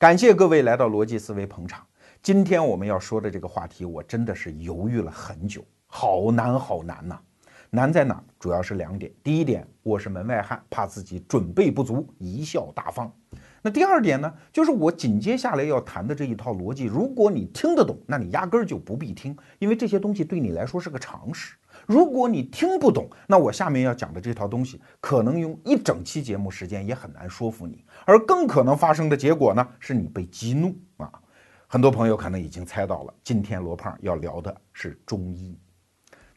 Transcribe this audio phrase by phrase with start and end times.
[0.00, 1.86] 感谢各位来到逻辑思维捧场。
[2.22, 7.18] 今天我们要说的这个话题，我真的是犹豫了很久，好难好难呐！
[7.68, 8.18] 难在哪？
[8.38, 9.12] 主要是两点。
[9.22, 13.12] 第一点，我是门外汉，怕自己准备不足，贻笑大方。
[13.60, 21.56] 那第二点呢，就是我紧接下来要谈的这一套逻辑，如果你听得懂，那你压根儿就不必听，因为这些东西对你来说是个常识。
[21.90, 27.84] 如果你听不懂，那我下面要讲的这套东西，可能用一整期节目时间也很难说服你。
[28.04, 31.10] 而更可能发生的结果呢，是你被激怒啊！
[31.66, 35.58] 很多朋友可能已经猜到了，今天罗胖要聊的是中医。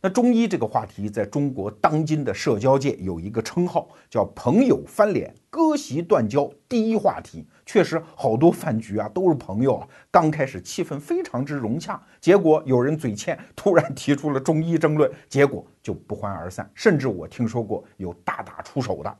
[0.01, 7.47] 那中医这个话题，在中国当今的社交界有一个称号，叫“朋友翻脸，割席断交”第一话题。
[7.65, 16.69] 确实，好多饭局啊都是朋友啊，刚开始气氛非常之融洽，结果有人嘴欠，突然提出了中医争论，结果就不欢而散。
[16.73, 19.17] 甚至我听说过有大打出手的，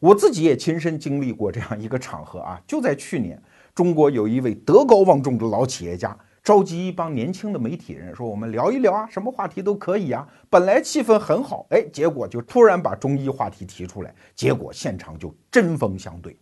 [0.00, 3.40] 我自己也亲身经历过这样一个场合啊，就在去年，
[3.74, 6.16] 中国有一位德高望重的老企业家。
[6.42, 16.38] 召集一帮年轻的媒体人说：“我们聊一聊啊，什么话题都可以啊。”本来气氛很好，哎，结果就突然把中医话题提出来，结果现场就针锋相对，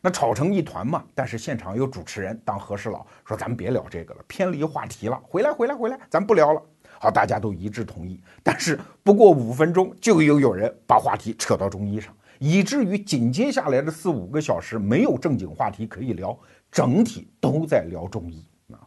[0.00, 1.04] 那吵成一团嘛。
[1.14, 6.62] 但是现场有主持人当和事佬，说：“咱们别聊这个了，偏离话题了，回来，回来，回来，咱不聊了。”
[6.98, 8.20] 好，大家都一致同意。
[8.42, 16.38] 但是不过五分钟，就又有人把话题扯到中医上，以至于紧接下来的四五个小时没有正经话题可以聊，
[16.70, 18.80] 整体都在聊中医啊。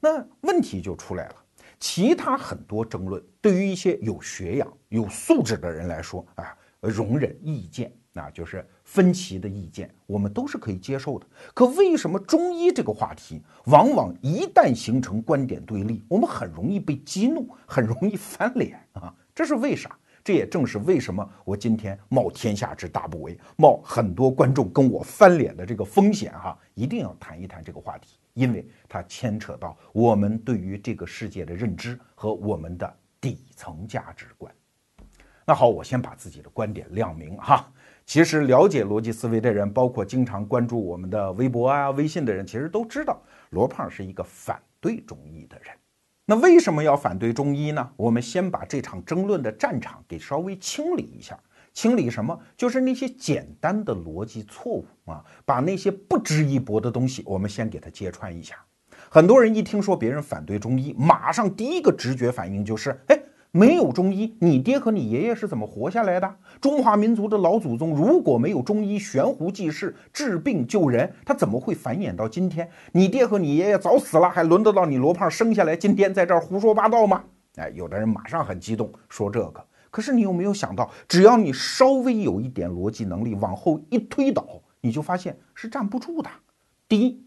[0.00, 1.34] 那问题就出来了，
[1.78, 11.26] 其他很多争论对于一些有学养、有素质的人来说啊，容忍意见，那就是分歧的意见，我们都是可以接受的。
[11.52, 19.12] 可为什么中医这个话题，往往一旦形成观点对立，我们很容易被激怒，很容易翻脸啊？
[19.34, 19.98] 这是为啥？
[20.22, 34.52] 这也正是为什么我今天冒天下之大不韪，冒很多观众跟我翻脸的这个风险哈，一定要谈一谈这个话题，因为它牵扯到我们对于这个世界的认知和我们的底层价值观。
[35.44, 37.68] 那好，我先把自己的观点亮明哈。
[38.06, 45.74] 其实了解逻辑思维的人，包括经常关注我们的微博啊、微信的人，其实都知道罗胖是一个反对中医的人。
[46.24, 47.90] 那为什么要反对中医呢？
[47.96, 51.36] 我们先把这场争论的战场给稍微清理一下，
[51.72, 52.38] 清理什么？
[52.56, 58.54] 就是那些简单的逻辑错误啊，把那些不值一驳的东西，我们先给它揭穿一下。
[59.10, 63.20] 很多人一听说别人反对中医，马上第一个直觉反应就是，哎。
[63.56, 66.36] 没有中医，你爹和你爷爷是怎么活下来的？
[66.60, 72.68] 中华民族的老祖宗如果没有中医悬壶济世、治病救人，他怎么会繁衍到今天？
[72.92, 77.24] 你爹和你爷爷早死了，还轮得到你罗胖生下来，今天在这儿胡说八道吗？
[77.54, 84.46] 哎，有的人马上很激动说这个，可是你有没有想到，只要你稍微有一点逻辑能力，往后一推导，
[84.82, 86.28] 你就发现是站不住的。
[86.86, 87.25] 第一。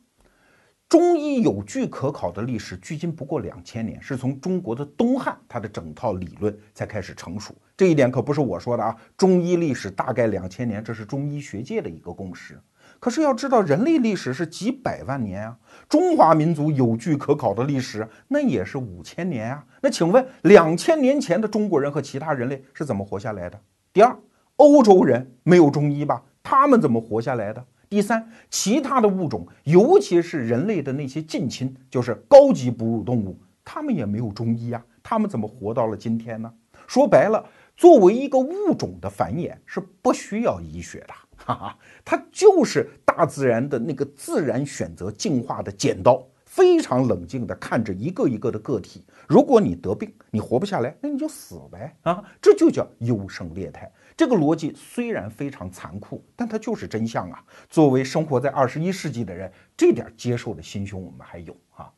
[0.89, 7.53] 中医有据可考的历史，距今不过两千年，是从中国的东汉，它的整套理论才开始成熟。
[7.77, 12.59] 这一点可不是我说的啊，中医历史大概两千年，这是中医学界的一个共识。
[12.99, 15.55] 可是要知道，人类历史是几百万年啊，
[15.87, 19.63] 中华民族有据可考的历史，那也是五千年啊。
[19.83, 23.61] 那请问，两千年前的中国人和其他人类是怎么活下来的？
[23.93, 24.17] 第二，
[24.55, 26.23] 欧洲人没有中医吧？
[26.41, 27.63] 他们怎么活下来的？
[27.89, 33.35] 第三，其他的物种，尤其是人类的那些近亲，就是高级哺乳动物，
[33.65, 36.53] 它们也没有中医啊，它们怎么活到了今天呢？
[36.85, 37.43] 说白了，
[37.75, 49.03] 作为一个物种的繁衍是不需要医学的，哈哈，它就是大自然的那个自然选择进化的剪刀，非常冷静地看着一个一个的个体。
[49.27, 53.91] 如果你得病，你活不下来，那你就死呗啊，这就叫优胜劣汰。
[54.19, 57.41] 这个逻辑虽然非常残酷，但它就是真相啊！
[57.69, 61.89] 作为生活在二十一世纪的人，这点接受的心胸我们还有啊。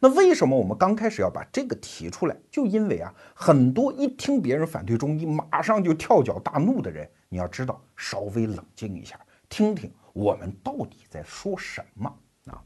[0.00, 2.36] 那为什么我们刚开始要把这个提出来？
[2.50, 9.16] 就因为啊，很多一听别人反对中医，马上就跳脚大怒的人，你要知道，稍微冷静一下，
[9.48, 12.12] 听听我们到底在说什么
[12.46, 12.60] 啊。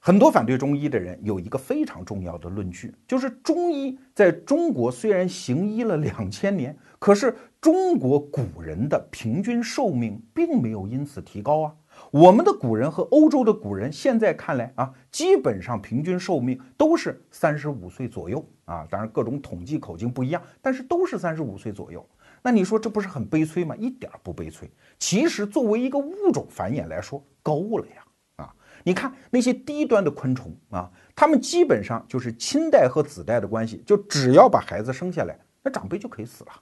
[0.00, 7.32] 很多反对中医的人有一个非常重要的论据，就是中医在中国虽然行医了两千年，可是。
[7.60, 11.74] 中国古人的平均寿命并没有因此提高啊！
[12.10, 18.86] 我们的古人和欧洲的古人现在看来啊，基本上平均寿命都是三十五岁左右啊。
[18.90, 22.08] 当然，各种统计口径不一样，但是都是三十五岁左右。
[22.40, 23.76] 那你说这不是很悲催吗？
[23.76, 24.70] 一点不悲催。
[24.98, 28.04] 其实，作为一个物种繁衍来说，高了呀！
[28.36, 36.52] 啊，你看那些低端的昆虫啊，它们基本上就是亲代和子代的关系，就只要把孩子生下来，那长辈就可以死了。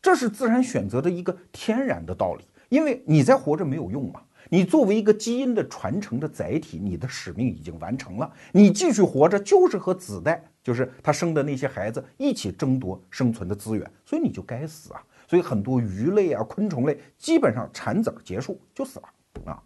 [0.00, 8.32] 这是自然选择的一个天然的道理，因为你在活着没有用嘛，你作为一个基因的传承的载体，你的使命已经完成了。
[8.52, 15.02] 你继续活着就是和子代，就是他生的那些孩子一起争夺生存的资源，所以你就该死啊！
[15.26, 19.62] 所以很多鱼类啊、昆虫类基本上产子儿结束就死了啊。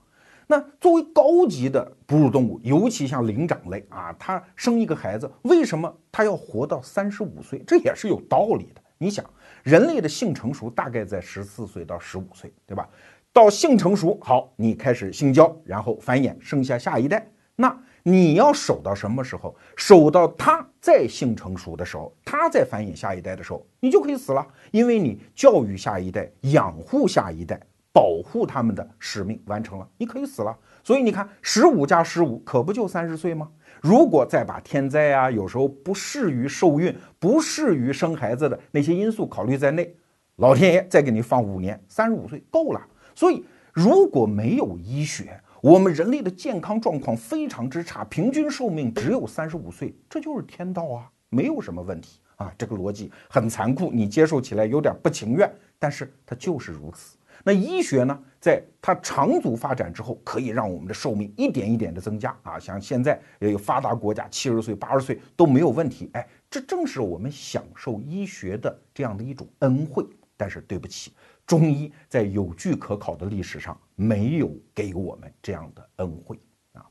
[0.48, 7.62] 那作为高级的哺乳动物，尤其像灵长类啊，它生一个孩子，为什么它要活到三十五岁？
[7.66, 8.82] 这也是有道理的。
[8.98, 9.24] 你想，
[9.62, 12.88] 人类的性成熟大概在十四岁到十五岁，对吧？
[13.32, 17.26] 到性成熟好，你开始性交，然后繁衍，生下下一代。
[17.56, 19.54] 那你要守到什么时候？
[19.76, 27.60] 守到它再性成熟的时候，它再繁衍下一代的时候，你就可以死了，因为你教育下一代，养护下一代。
[27.94, 30.58] 保护他们的使命完成了，你可以死了。
[30.84, 33.50] 所以你看，十五加十五可不就三十岁吗？
[33.80, 39.94] 如果再把天灾啊，有时候不适于受孕、不适于生孩子的那些因素考虑在内，
[40.36, 42.80] 老天爷再给你放五年，三十五岁够了。
[43.14, 52.52] 所以如果没有医学，我们人类的健康状况非常之差，平均寿命只有三十五岁，这就是天道啊，没有什么问题啊。
[52.58, 57.16] 这个逻辑很残酷，你接受起来有点不情愿，但是它就是如此。
[57.44, 62.58] 那医学呢，在它长足发展之后，可以让我们的寿命一点一点的增加啊！
[62.58, 66.08] 像现在也有发达国家，七十岁、八十岁都没有问题。
[66.12, 70.06] 哎，这正是我们享受医学的这样的一种恩惠。
[70.36, 71.12] 但是对不起，
[71.46, 76.36] 中医在有据可考的历史上没有给我们这样的恩惠
[76.72, 76.84] 啊。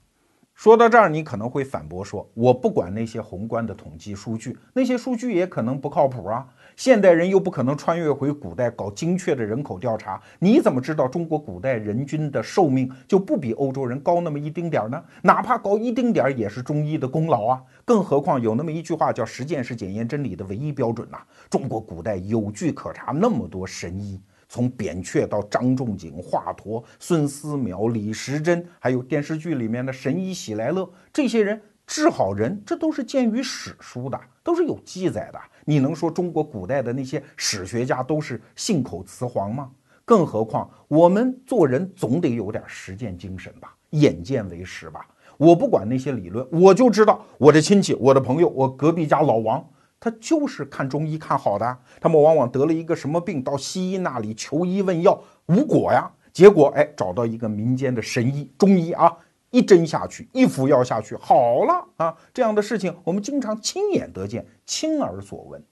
[0.53, 6.47] 说到这儿，你可能会反驳说：“我不管那些宏观的统计数据，那些数据也可能不靠谱啊。
[6.75, 15.03] 现代人又不可能穿越回古代搞精确的人口调查，你怎么知道中国古代人均的寿命就不比欧洲人高那么一丁点儿呢？
[15.21, 17.61] 哪怕高一丁点儿，也是中医的功劳啊。
[17.85, 21.19] 更何况有那么一句话叫‘实践是检验真理的唯一标准’呐。
[21.49, 24.19] 中国古代有据可查，那么多神医。”
[24.53, 35.39] 从扁鹊到张仲景、华佗、孙思邈、李时珍，还有电视剧里面的神医喜来乐，这些人治好人，这都是见于史书的，都是有记载的。
[35.65, 39.69] 你能说中国古代的那些史学家都是信口雌黄吗？
[40.05, 45.05] 更何况我们做人总得有点实践精神吧，眼见为实吧。
[45.35, 49.61] 我不管那些理论，我就知道我的亲戚、我的朋友、我隔壁家老王。
[49.99, 56.09] 他就是看中医看好的，他们往往得了一个什么病，到西医那里求医问药无果呀。
[56.31, 59.13] 结果哎，找到一个民间的神医中医啊，
[59.51, 62.17] 一针下去，一服药下去，好了啊。
[62.33, 65.63] 这样的事情我们经常亲眼得见，亲耳所闻。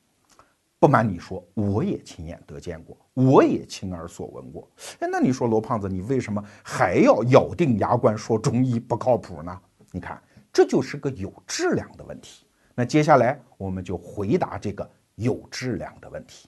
[0.78, 4.70] 不瞒你说，我也亲眼得见过，我也亲耳所闻过。
[5.00, 9.60] 哎，那你说罗胖子，你为什么还要咬定牙关说中医不靠谱呢？
[9.92, 10.22] 你看，
[10.54, 12.46] 这就是个有质量的问题。
[12.76, 16.48] 那接下来我们就回答这个有质量的问题。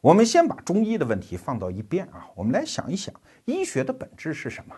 [0.00, 4.74] 我们先把中医的问题放到一边啊，我们来想一想，医学的本质是什么？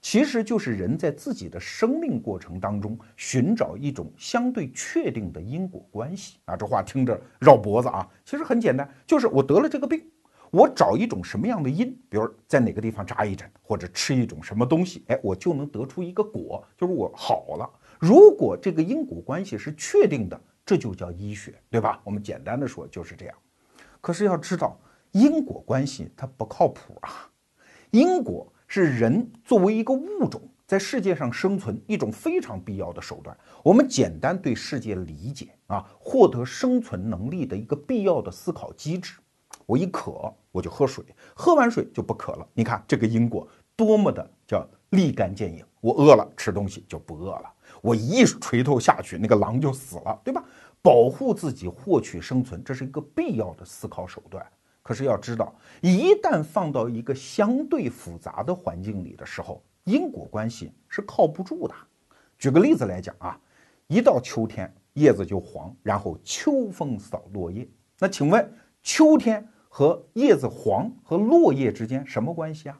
[0.00, 6.56] 其实就是人在自己的生命过程当中寻找一种相对确定的因果关系啊。
[6.56, 10.02] 这话听着绕脖子啊，其实很简单，就是我得了这个病，
[10.50, 17.70] 我找一种什么样的因，比如在哪个地方扎一针，或者吃一种什么东西，哎，我就能得出一个果，就是我好了。
[17.98, 22.00] 如果这个因果关系是确定的，这就叫医学，对吧？
[22.04, 23.36] 我们简单的说就是这样。
[24.00, 24.80] 可是要知道，
[25.12, 27.28] 因果关系它不靠谱啊。
[27.90, 33.36] 因果是人作为一个物种在世界上生存一种非常必要的手段。
[33.64, 39.18] 我们简单对世界理解啊，获得生存能力的一个必要的思考机制。
[39.66, 41.04] 我一渴我就喝水，
[41.34, 42.46] 喝完水就不渴了。
[42.54, 45.64] 你看这个因果多么的叫立竿见影。
[45.80, 47.52] 我饿了吃东西就不饿了。
[47.82, 50.44] 我一锤头下去，那个狼就死了，对吧？
[50.80, 54.46] 保护自己，获取生存，这是一个必要的思考手段。
[54.90, 61.74] 可是要知道，一旦放到一个相对复杂的环境里的时候，因果关系是靠不住的。
[62.36, 63.38] 举个例子来讲啊，
[63.86, 67.68] 一到秋天叶子就黄，然后秋风扫落叶。
[68.00, 72.76] 那请问，秋天和叶子黄和落叶之间什么关系啊？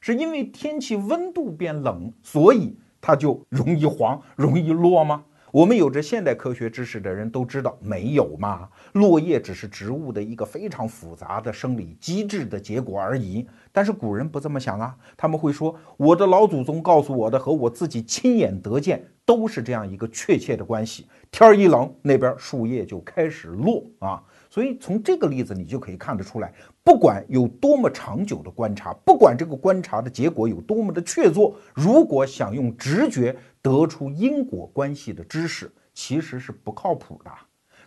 [0.00, 2.76] 是因为天气温度变冷，所以。
[3.00, 5.24] 它就容易黄，容易落吗？
[5.54, 8.68] 我们有着现代科学知识的人都知道，没有嘛。
[8.94, 13.46] 落叶只是植物的一个非常复杂的生理机制的结果而已。
[13.70, 21.06] 但是古人不这么想啊，他们会说，我的老祖宗告诉我的和我自己亲眼得见都是这样一个确切的关系。
[21.30, 24.20] 天儿一冷，那边树叶就开始落啊。
[24.50, 37.30] 所以从这个例子你就可以看得出来，不管有多么长久的观察，不管这个观察的结果有多么的确凿，如果想用直觉得出因果关系的知识，其实是不靠谱的。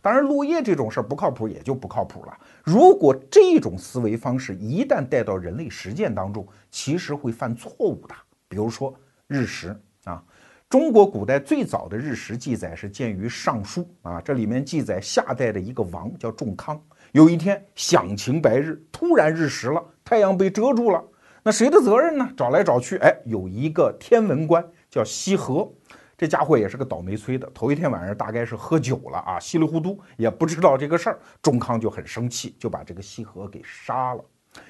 [0.02, 2.36] 当然，落叶这种事儿不靠谱，也就不靠谱了。
[2.64, 8.16] 如果这种思维方式一旦带到人类实践当中，其实会犯错误的。
[8.50, 8.92] 比如说
[9.28, 10.24] 日食啊，
[10.68, 16.82] 中国古代最早的日食记载是见于《尚书》啊，这里面记载夏代的一个王叫仲康，
[17.12, 21.04] 有一天享晴白日，突然日食了，太阳被遮住了。
[21.44, 22.30] 那谁的责任呢？
[22.36, 25.72] 找来找去，哎，有一个天文官叫西河，
[26.18, 27.50] 这家伙也是个倒霉催的。
[27.54, 31.20] 头一天晚上大概是喝酒了啊，稀里糊涂也不知道这个事儿。
[31.42, 34.24] 仲康就很生气，就把这个西河给杀了。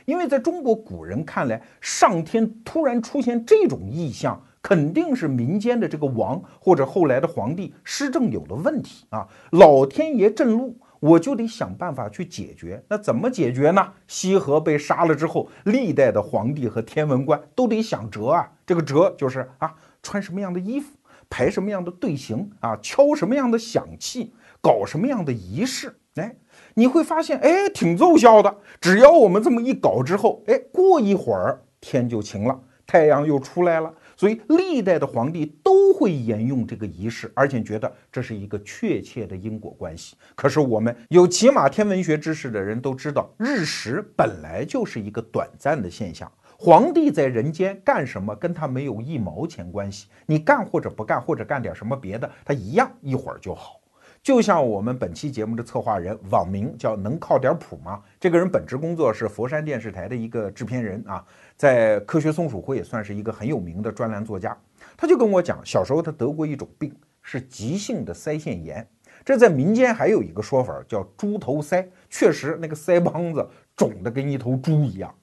[0.06, 9.28] 因为在中国古人看来，上天突然出现这种异象，肯定是民间的这个王或者后来的皇帝施政有了问题啊。
[9.52, 10.78] 老天爷震怒。
[11.00, 13.94] 我就得想办法去解决，那怎么解决呢？
[14.08, 18.52] 西河被杀了之后，历代的皇帝和天文官都得想辙啊。
[18.66, 19.76] 这个辙就是啊，
[20.08, 20.96] 穿什么样的衣服，
[21.30, 25.94] 排什么样的队形啊，敲什么样的响器，搞什么样的仪式。
[26.16, 26.34] 哎，
[26.76, 28.56] 你会发现，哎，挺奏效的。
[28.80, 33.94] 只要我们这么一搞之后，哎，过一会儿天就晴了，太阳又出来了。
[34.16, 40.16] 所以历代的皇帝都会沿用这个仪式，而且觉得这是一个确切的因果关系。
[40.36, 46.32] 可是我们有起码天文学知识的人都知道，日食本来就是一个短暂的现象。
[46.60, 50.08] 皇帝在人间干什么，跟他没有一毛钱关系。
[50.26, 53.80] 你干或者不干，或者干点什么别的，他一样一会儿就好。
[54.24, 58.02] 就像我们本期节目的策划人，网名叫能靠点谱吗？
[58.20, 61.24] 这个人本职工作是佛山电视台的一个制片人啊。
[61.56, 64.58] 在科学松鼠会也算是一个很有名的专栏作家，
[64.98, 68.86] 他就跟我讲，小时候他得过一种病，是急性的腮腺炎。
[69.24, 75.14] 这在民间还有一个说法叫“猪头腮”，确实那个腮帮子肿得跟一头猪一样。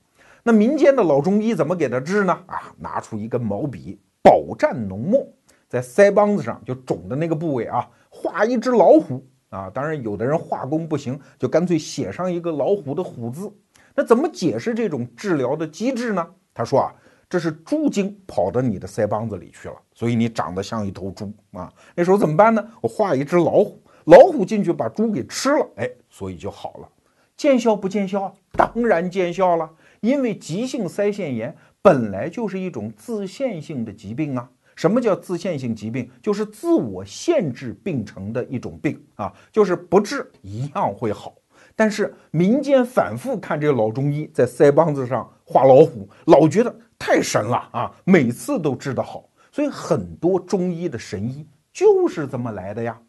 [0.46, 2.38] 那民间的老中医怎么给他治呢？
[2.46, 5.26] 啊，拿出一根毛笔，饱蘸浓墨，
[5.70, 9.70] 在腮帮子上就肿的那个部位啊，画一只老虎啊。
[9.70, 13.50] 当然，有的人画工不行，就干脆写上一个老虎的“虎”字。
[13.94, 16.26] 那怎么解释这种治疗的机制呢？
[16.52, 16.94] 他说啊，
[17.26, 21.72] 这是猪精跑到你的腮帮子里去了，所以你长得像一头猪啊。
[21.94, 22.62] 那时候怎么办呢？
[22.82, 26.88] 我画一只老虎，老虎进去把猪给吃了，哎，所以就好了。
[27.36, 28.32] 见效不见效？
[28.52, 29.68] 当然见效了，
[30.04, 34.50] 因为急性腮腺炎本来就是一种自限性的疾病啊。
[34.76, 36.10] 什么叫自限性疾病？
[36.20, 41.34] 就是自我限制病程的一种病啊，就是不治一样会好。
[41.74, 53.00] 但是民间反复看这个老中医在腮帮子上画老虎，老觉得太神了啊，每次都治得好，所以很多中医的神医就是这么来的呀。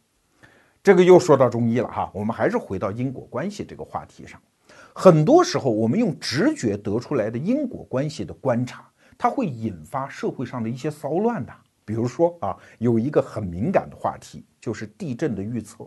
[0.81, 4.39] 这个又说到中医了哈，我们还是回到因果关系这个话题上。
[4.97, 11.51] 很多时候我们用直觉得出来的因果关系的观察，它会引发社会上的一些骚乱的。
[11.83, 15.85] 比如说啊，有一个很敏感的话题，就是地震的预测。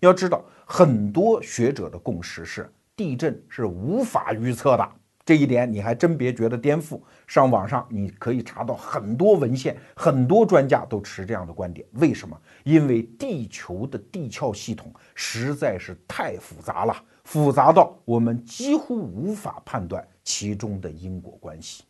[0.00, 4.90] 要知道，很多学者的共识是地震是无法预测的。
[5.26, 6.98] 这一点你还真别觉得颠覆。
[7.26, 11.86] 上网上你可以查到很多文献，很多专家都持这样的观点。
[11.92, 12.40] 为什么？
[12.64, 16.96] 因为地球的地壳系统实在是太复杂了，
[17.28, 21.84] 复杂到我们几乎无法判断其中的因果关系。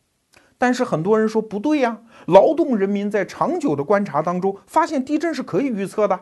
[0.58, 6.18] 但是很多人说不对呀，劳动人民在长久的观察当中发现地震是可以预测的。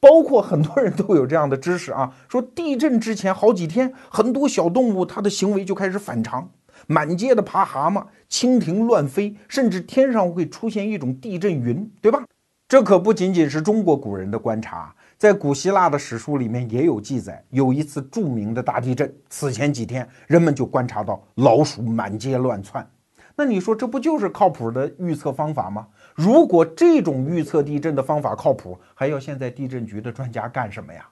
[0.00, 6.50] 包括很多人都有这样的知识啊，说地震之前好几天，很多小动物它的行为就开始反常，
[6.88, 12.24] 满街的爬蛤蟆、蜻蜓乱飞，甚至天上会出现一种地震云，对吧？
[12.68, 22.86] 这可不仅仅是中国古人的观察，在古希腊的史书里面也有记载，有一次著名的大地震，此前几天人们就观察到老鼠满街乱窜。
[23.34, 25.86] 那你说这不就是靠谱的预测方法吗？
[26.14, 31.08] 如果这种预测地震的方法靠谱，还要现在地震局的专家干什么呀？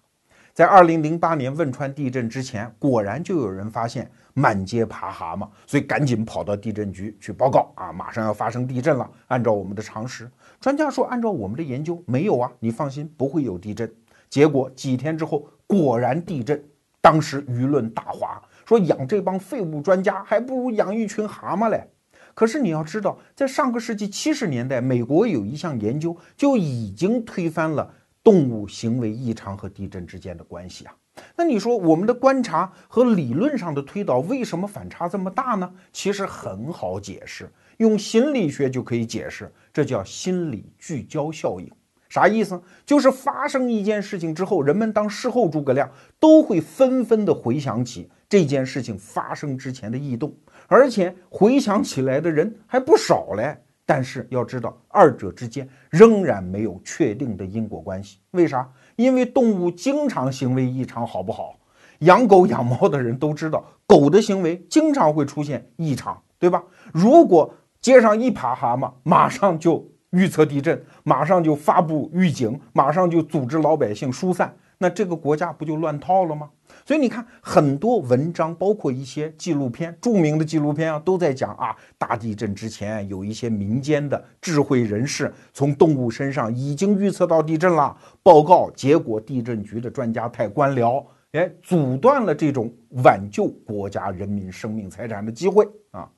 [0.52, 9.11] 在二零零八年汶川地震之前，果然就有人发现满街爬蛤蟆，所以赶紧跑到地震局去报告啊，马上要发生地震了。
[9.28, 10.30] 按照我们的常识，
[10.64, 13.94] 专家说按照我们的研究没有啊，你放心不会有地震。
[14.30, 16.64] 结果几天之后果然地震，
[17.02, 21.87] 当时舆论大哗，说养这帮废物专家还不如养一群蛤蟆嘞。
[22.33, 27.92] 可是你要知道，在上个世纪七十年代，美国有一项研究就已经推翻了
[28.23, 30.94] 动物行为异常和地震之间的关系啊。
[31.37, 35.71] 那你说我们的观察和理论上的推导为什么反差这么大呢？
[35.92, 41.71] 其实很好解释，用心理学就可以解释，这叫心理聚焦效应。
[42.09, 42.62] 啥意思？
[42.87, 45.90] 就是发生一件事情之后，人们当事后诸葛亮
[46.21, 50.33] 都会纷纷的回想起这件事情发生之前的异动。
[50.69, 58.19] 而且回想起来的人还不少嘞，但是要知道，二者之间仍然没有确定的因果关系。
[58.31, 58.71] 为啥？
[58.95, 61.59] 因为动物经常行为异常，好不好？
[62.00, 66.62] 养狗养猫的人都知道，狗的行为经常会出现异常，对吧？
[66.93, 67.52] 如果
[67.84, 76.48] 街上一爬蛤蟆，马上就预测地震，马上就发布预警，马上就组织老百姓疏散，那这个国家不就乱套了吗？
[76.86, 92.72] 所以你看，很多文章，包括一些纪录片，著名的纪录片啊，都在讲啊，大地震之前有一些民间的智慧人士从动物身上已经预测到地震了，报告结果，地震局的专家太官僚，哎，阻断了这种
[93.04, 96.08] 挽救国家人民生命财产的机会啊。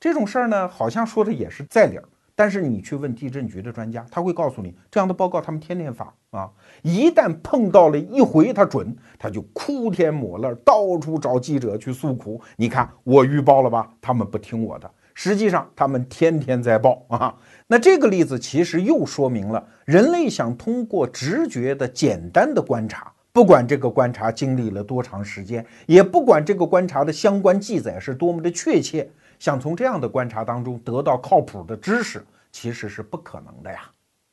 [0.00, 2.04] 这种事儿呢，好像说的也是在理儿。
[2.36, 6.48] 但是你去问地震局的专家，他会告诉你，这样的报告他们天天发啊。
[6.82, 12.40] 一旦碰到了一回他准，他就哭天抹泪，到处找记者去诉苦。
[12.54, 14.88] 你看我预报了吧，他们不听我的。
[15.14, 17.34] 实际上他们天天在报啊。
[17.66, 29.10] 那这个例子其实又说明了，人类想通过直觉的简单的观察，不管这个观察经历了多长时间，也不管这个观察的相关记载是多么的确切。
[29.38, 33.90] 想从这样的观察当中得到靠谱的知识，其实是不可能的呀。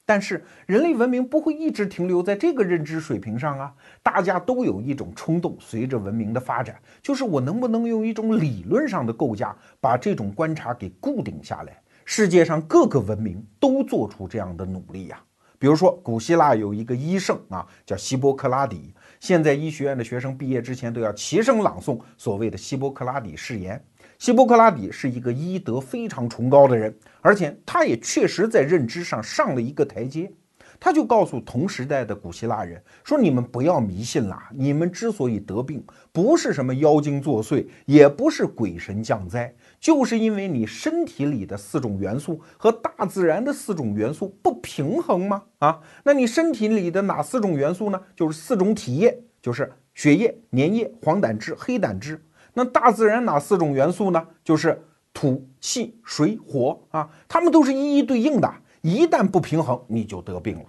[0.08, 3.74] 但是人类文明不会一直停留在这个认知水平上啊。
[4.04, 11.82] 大家都有一种冲动，随着文明的发展，就是我能不能用一种理论上的构架，把这种观察给固定下来。
[12.06, 15.20] 世界上各个文明都做出这样的努力呀。
[15.58, 18.94] 比如说，古希腊有一个医圣啊，叫希波克拉底。
[19.20, 23.84] 现在医学院的学生毕业之前都要齐声朗诵所谓的希波克拉底誓言。
[24.18, 30.32] 希波克拉底是一个医德非常崇高的人，而且他也确实在认知上上了一个台阶。
[30.78, 35.82] 他就告诉同时代的古希腊人说：“你们不要迷信啦，你们之所以得病，
[36.12, 45.44] 不是什么妖精作祟，也不是鬼神降灾，就是因为你身体里的四种元素和大自然的四种元素不平衡吗？
[45.60, 48.02] 啊，那你身体里的哪四种元素呢？
[48.14, 52.22] 就是四种体液，就是血液、粘液、黄胆汁、黑胆汁。”
[52.58, 54.28] 那大自然哪四种元素呢？
[54.42, 54.82] 就是
[55.14, 58.52] 土、气、水、火啊，它们都是一一对应的。
[58.82, 60.66] 一旦不平衡，你就得病了。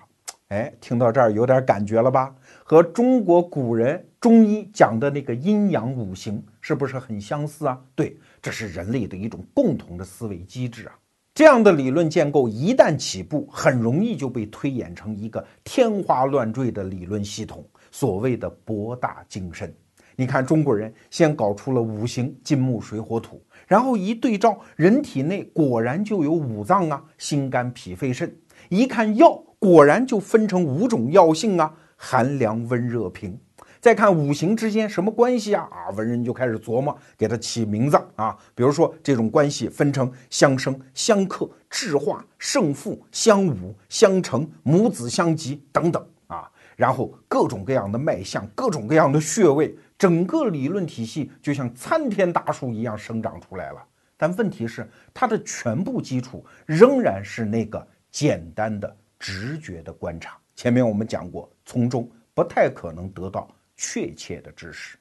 [0.49, 2.35] 哎，听到这儿有点感觉了吧？
[2.65, 7.81] 和中国古人中医讲的那个阴阳五行是不是很相似啊？
[7.95, 10.99] 对，这是人类的一种共同的思维机制啊。
[11.35, 19.73] 这样的理论建构一旦起步，很容易就被推演成一个天花乱坠的理论系统，所谓的博大精深。
[20.17, 28.35] 你看，中国人先搞出了五行金木水火土，然后一对照，人体内果然就有五脏啊，心肝脾肺肾。
[28.71, 33.39] 一看药，果然就分成五种药性啊，寒凉温热平。
[33.79, 35.69] 再看五行之间什么关系啊？
[35.71, 38.35] 啊，文人就开始琢磨，给它起名字啊。
[38.55, 46.51] 比如说，这种关系分成相生、相克、制化、胜负、相侮、相成、母子相及等等啊。
[46.75, 49.77] 然后各种各样的脉象，各种各样的穴位。
[49.99, 53.83] 整个理论体系就像参天大树一样生长出来了，
[54.17, 60.37] 但问题是它的全部基础仍然是那个简单的直觉的观察。
[60.55, 64.99] 前面我们讲过，从中不太可能得到确切的知识。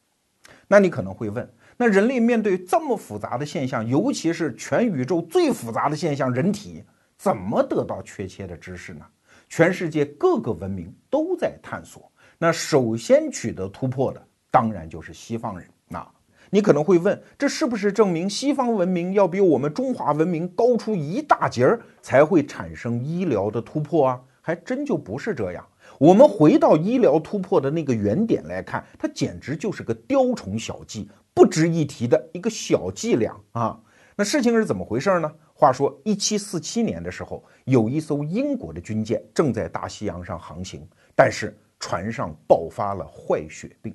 [0.68, 6.84] 那你可能会问，那人类面对这么复杂的现象，尤其是全宇宙最复杂的现象——人体，
[7.18, 9.06] 怎么得到确切的知识呢？
[9.48, 14.28] 全世界各个文明都在探索，那首先取得突破的。
[14.56, 15.68] 当然就是西方人。
[15.90, 16.08] 那
[16.50, 24.22] 你可能会问，这是不是证明西方文明要比我们中华文明高出一大截儿，才会产生医疗的突破啊？
[24.40, 25.68] 还真就不是这样。
[26.00, 33.78] 我们回到医疗突破的那个原点来看，它简直就是个雕虫小技，不值一提的一个小伎俩啊。
[34.16, 35.30] 那事情是怎么回事呢？
[35.54, 43.94] 话说，一七四七年的时候，有一艘英国的军舰正在大西洋上航行，但是船上爆发了坏血病。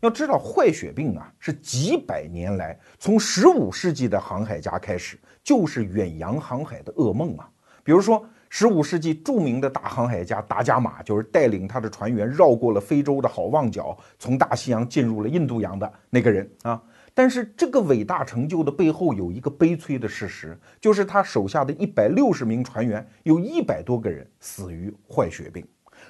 [0.00, 7.48] 要知道，坏血病啊，是几百年来从十五世纪的航海家开始，就是远洋航海的噩梦啊。
[7.84, 16.82] 比如说，十五世纪著名的大航海家达伽马，就是带领他的船员绕过了非洲的好望角，从大西洋进入了印度洋的那个人啊。
[17.12, 25.66] 但是，这个伟大成就的背后有一个悲催的事实，就是他手下的一百六十名船员，有一百多个人死于坏血病，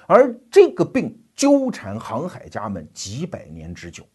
[0.07, 1.17] 而这个病。
[1.41, 4.07] 纠缠航海家们几百年之久，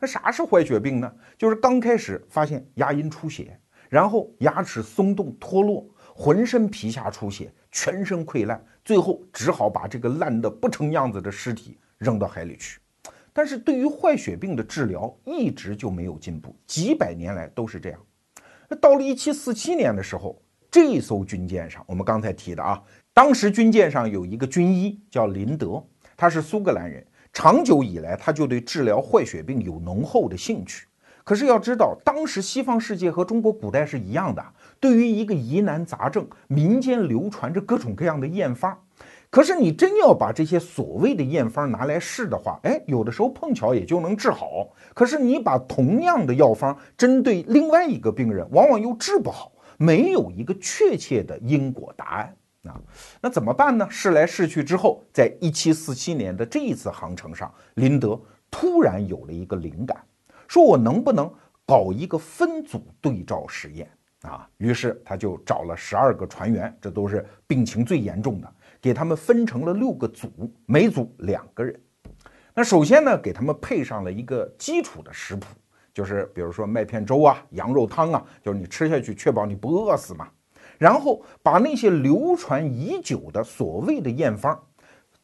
[0.00, 1.14] 那啥是坏血病呢？
[1.38, 3.56] 就是刚开始发现牙龈出血，
[3.88, 12.80] 然后牙齿松动脱落，浑身皮下出血，全身溃烂，最后只好把这个烂得不成样子的尸体扔到海里去。
[13.32, 18.00] 但是对于坏血病的治疗一直就没有进步，几百年来都是这样。
[18.68, 22.82] 那到了一七四七年的时候，这艘军舰上，我们刚才提的啊，
[23.14, 25.80] 当时军舰上有一个军医叫林德，
[26.22, 30.86] 他是苏格兰人，长久以来他就对治疗坏血病有浓厚的兴趣。
[31.24, 34.40] 可是要知道，当时西方世界和中国古代是一样的，
[34.78, 38.78] 对于一个疑难杂症，民间流传着各种各样的验方。
[39.30, 44.68] 可是你真要把这些所谓的验方拿来试的话，哎，有的时候碰巧也就能治好。
[44.94, 52.32] 可是你把同样的药方针对另外一个病人，往往又治不好，没有一个确切的因果答案
[52.64, 52.80] 啊。
[53.20, 53.86] 那怎么办呢？
[53.90, 58.20] 试来试去之后，在一七四七年的这一次航程上，林德
[58.50, 60.04] 突然有了一个灵感，
[60.46, 61.32] 说我能不能
[61.66, 63.90] 搞一个分组对照实验
[64.22, 64.48] 啊？
[64.58, 68.54] 于是他就找了十二个船员，这都是病情最严重的。
[68.80, 70.28] 给他们分成了六个组，
[70.66, 71.80] 每组两个人。
[72.52, 75.46] 那首先呢，给他们配上了一个基础的食谱，
[75.94, 80.28] 就是比如说麦片粥啊、羊肉汤啊，就是你吃下去确保你不饿死嘛。
[80.82, 84.60] 然后把那些流传已久的所谓的验方，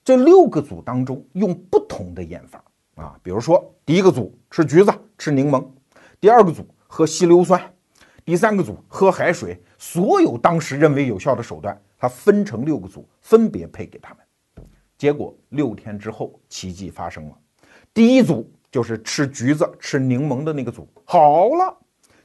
[0.05, 2.63] 这六个组当中用不同的验法
[2.95, 5.67] 啊，比如说第一个组吃橘子、吃柠檬，
[6.21, 7.61] 第二个组喝稀硫酸，
[8.25, 11.77] 第三个组喝海水，所有当时认为有效的手段。
[11.99, 14.65] 他分成六个组，分别配给他们。
[14.97, 17.37] 结果六天之后，奇迹发生了。
[17.93, 21.77] 第一组就是吃橘子、吃柠檬的那个组好了，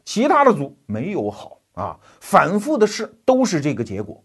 [0.05, 1.99] 其他的组没有好啊。
[2.19, 4.23] 反复的试都是这个结果。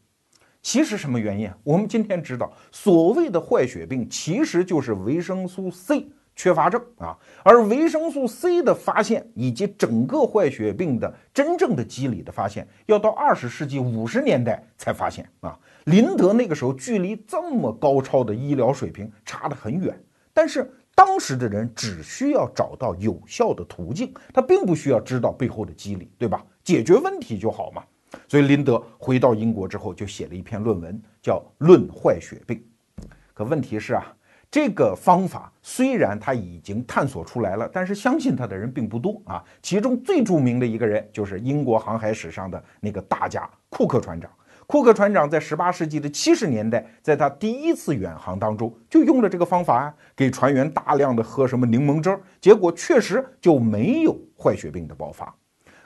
[0.63, 1.51] 其实什么原因？
[1.63, 6.09] 我们今天知道，所谓的坏血病其实就是维生素 C。
[6.41, 15.59] 缺乏症啊，而维生素 C 的发现以及整个坏血病的真正的机理的发现，要到二十世纪五十年代才发现啊。
[15.87, 20.01] 林德那个时候距离这么高超的医疗水平差得很远，
[20.33, 26.47] 但是当时的人只需要找到有效的途径，他并不需要知道背后的机理，对吧？
[26.69, 27.83] 解决问题就好嘛。
[28.27, 32.63] 所以林德回到英国之后，就写了一篇论文，叫《论坏血病》。
[33.33, 34.03] 可问题是啊。
[34.51, 39.45] 这个方法虽然他已经探索出来了，但是相信他的人并不多啊。
[39.63, 44.31] 其中最著名的一个人就是英国航海史上的那个大家库克船长。
[44.67, 55.35] 库克船长在十八世纪的七十年代，在他第一次远航当中就用了这个方法啊，给船员大量的喝什么柠檬汁儿，结果确实就没有坏血病的爆发。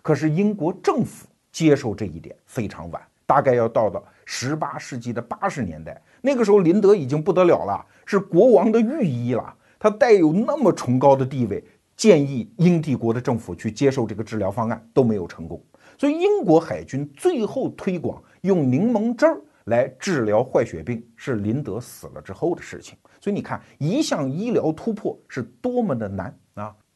[0.02, 6.00] 可是英国政府接受这一点非常晚，大概要到到十八世纪的八十年代。
[6.20, 9.54] 那个时候，林德已经不得了了，是国王的御医了。
[9.78, 11.62] 他带有那么崇高的地位，
[11.96, 15.62] 建议英帝国的政府去接受这个治疗方案都没有成功。
[15.98, 22.96] 所以，英国海军最后推广用柠檬汁儿来治疗坏血病，是林德死了之后的事情。
[23.20, 26.36] 所以，你看，一项医疗突破是多么的难！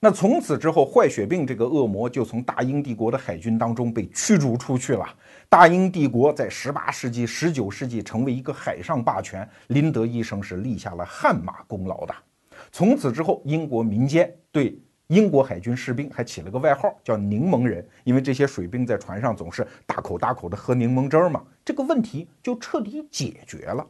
[0.06, 5.04] 那从此之后，坏血病这个恶魔就从大英帝国的海军当中被驱逐出去了。
[5.48, 12.14] 大英帝国在十八世纪、十九世纪成为一个海上霸权，林德医生是立下了汗马功劳的。
[12.70, 21.42] 从此之后，英国民间对英国海军士兵还起了个外号，叫“柠檬人”，因为这些水兵在船上总是大口大口的喝柠檬汁儿嘛。
[21.64, 23.84] 这个问题就彻底解决了。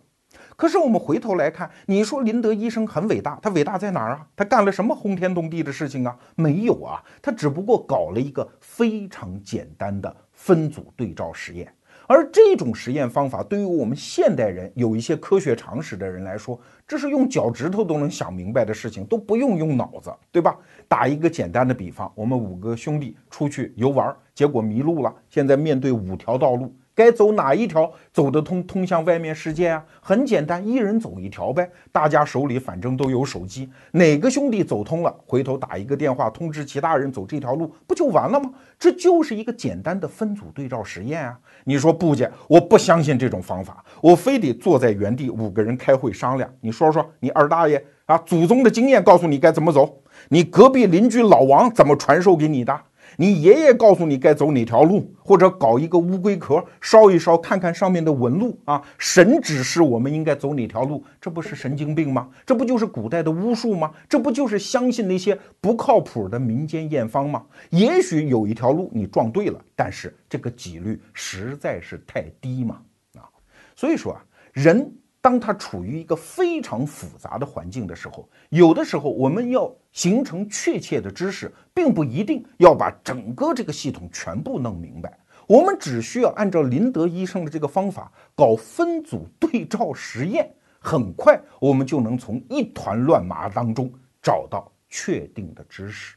[0.57, 4.27] 可是我们回头来看，你说林德医生很伟大，他伟大在哪儿啊？
[4.35, 6.16] 他干了什么轰天动地的事情啊？
[6.35, 10.16] 没有啊，他只不过搞了一个非常简单的。
[10.37, 11.66] 分组对照实验，
[12.07, 20.55] 而这种实验方法对于我们现代人有一些科学常识的人来说，这是用脚趾头都能想明白的事情，都不用用脑子，对吧？
[20.87, 26.71] 打一个简单的比方，我们五个兄弟出去游玩，结果迷路了，现在面对五条道路。
[26.97, 29.85] 该走哪一条走得通，通向外面世界啊？
[30.01, 31.71] 很简单，一人走一条呗。
[31.93, 38.51] 大家手里反正都有手机，哪个兄弟走通了，回头打一个电话通知其他人走这条路，不就完了吗？
[38.79, 41.39] 这就是一个简单的分组对照实验啊！
[41.65, 46.51] 你说不姐，我不相信这种方法，我非得坐在原地五个人开会商量。
[46.63, 50.03] 你说说，你二大爷啊，祖宗的经验告诉你该怎么走？
[50.31, 52.81] 你隔壁邻居老王怎么传授给你的？
[53.17, 58.83] 你爷爷告诉你该走哪条路，或者搞一个乌龟壳烧一烧，看看上面的纹路啊。
[58.99, 62.29] 神指示我们应该走哪条路，这不是神经病吗？
[62.45, 63.91] 这不就是古代的巫术吗？
[64.09, 67.45] 这不就是相信那些不靠谱的民间验方吗？
[67.71, 72.81] 也许有一条路你撞对了，但是这个几率实在是太低嘛
[73.15, 73.25] 啊。
[73.75, 74.93] 所以说啊，人。
[75.27, 85.19] 当他处于一个非常复杂的环境的时候，有的时候我们要形成确切的知识，并不一定要把整个这个系统全部弄明白。
[85.49, 96.15] 我们只需要按照林德医生的这个方法搞分组对照实验，很快我们就能从一团乱麻当中找到确定的知识。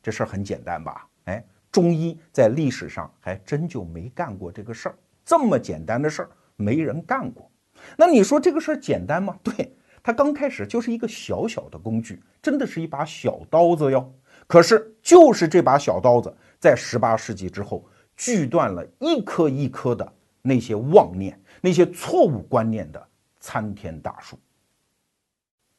[0.00, 1.04] 这事儿很简单吧？
[1.24, 4.96] 哎，中医在历史上还真就没干过这个事儿。
[5.24, 7.50] 这么简单的事儿没人干过。
[7.96, 9.38] 那你说这个事儿简单吗？
[9.42, 14.12] 对，它刚开始就是一个小小的工具，真的是一把小刀子哟。
[14.46, 17.84] 可是就是这把小刀子，在十八世纪之后，
[18.16, 23.08] 锯断了一棵一棵的那些妄念、那些错误观念的
[23.40, 24.38] 参天大树。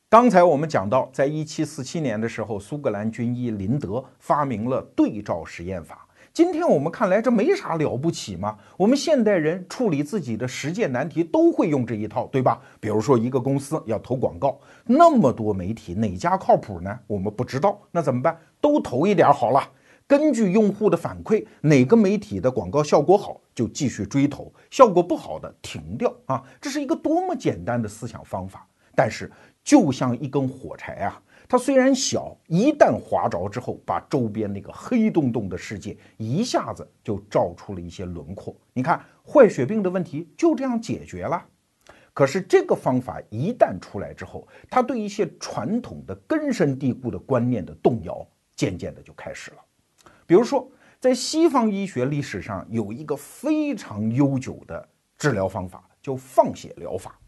[0.10, 6.03] 刚才我们讲到，在一七四七年的时候，苏格兰军医林德发明了对照实验法。
[6.34, 8.58] 今天我们看来这没啥了不起嘛？
[8.76, 12.60] 我们现代人处理自己的实践难题都会用这一套，对吧？
[12.80, 17.00] 比如说一个公司要投广告，那么多媒体哪家靠谱呢？
[17.06, 18.36] 我们不知道，那怎么办？
[18.60, 19.62] 都投一点好了。
[20.08, 26.44] 根据用户的反馈，哪个媒体的广告效果好，就继续追投；效果不好的停掉啊！
[26.60, 29.32] 这是一个多么简单的思想方法，但是
[29.64, 31.22] 就像一根火柴啊。
[31.48, 38.56] 它虽然小，一旦划着之后，把周边那个黑洞洞的世界一下子就照出了一些轮廓。
[38.74, 41.46] 你看，坏血病的问题就这样解决了。
[42.14, 48.26] 可是这个方法一旦出来之后，它对一些传统的根深蒂固的观念的动摇，
[48.56, 49.58] 渐渐的就开始了。
[50.26, 57.20] 比如说，在西方医学历史上有一个非常悠久的治疗方法，叫放血疗法。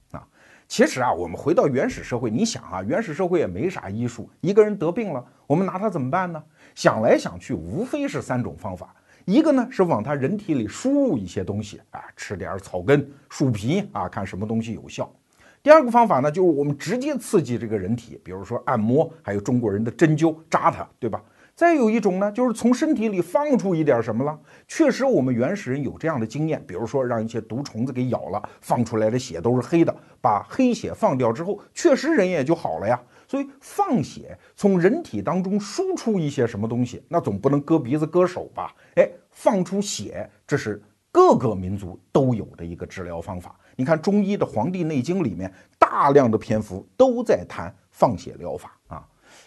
[0.68, 6.44] 其实啊，我们回到原始社会，你想啊，原始社会也没啥医术，一个人得病了，我们拿他怎么办呢？
[6.74, 8.94] 想来想去，无非是三种方法：
[9.26, 15.06] 一个呢是往他人体里输入一些东西啊，吃点草根、树皮啊，看什么东西有效；
[15.62, 21.22] 第二个方法呢，就是我们直接刺激这个人体，比如说按摩，还有中国人的针灸扎他，对吧？
[21.56, 24.38] 再有一种呢，就是从身体里放出一点什么了。
[24.68, 33.02] 确实，我们原始人有这样的经验，比如说让一些毒虫子给咬了，放出来的血都是黑的，把黑血放掉之后，确实人也就好了呀。
[33.26, 38.76] 所以放血从人体当中输出一些什么东西，那总不能割鼻子割手吧？
[38.96, 43.58] 哎，放出血，这是各个民族都有的一个治疗方法。
[43.78, 48.75] 你看中医的《黄帝内经》里面，大量的篇幅都在谈放血疗法。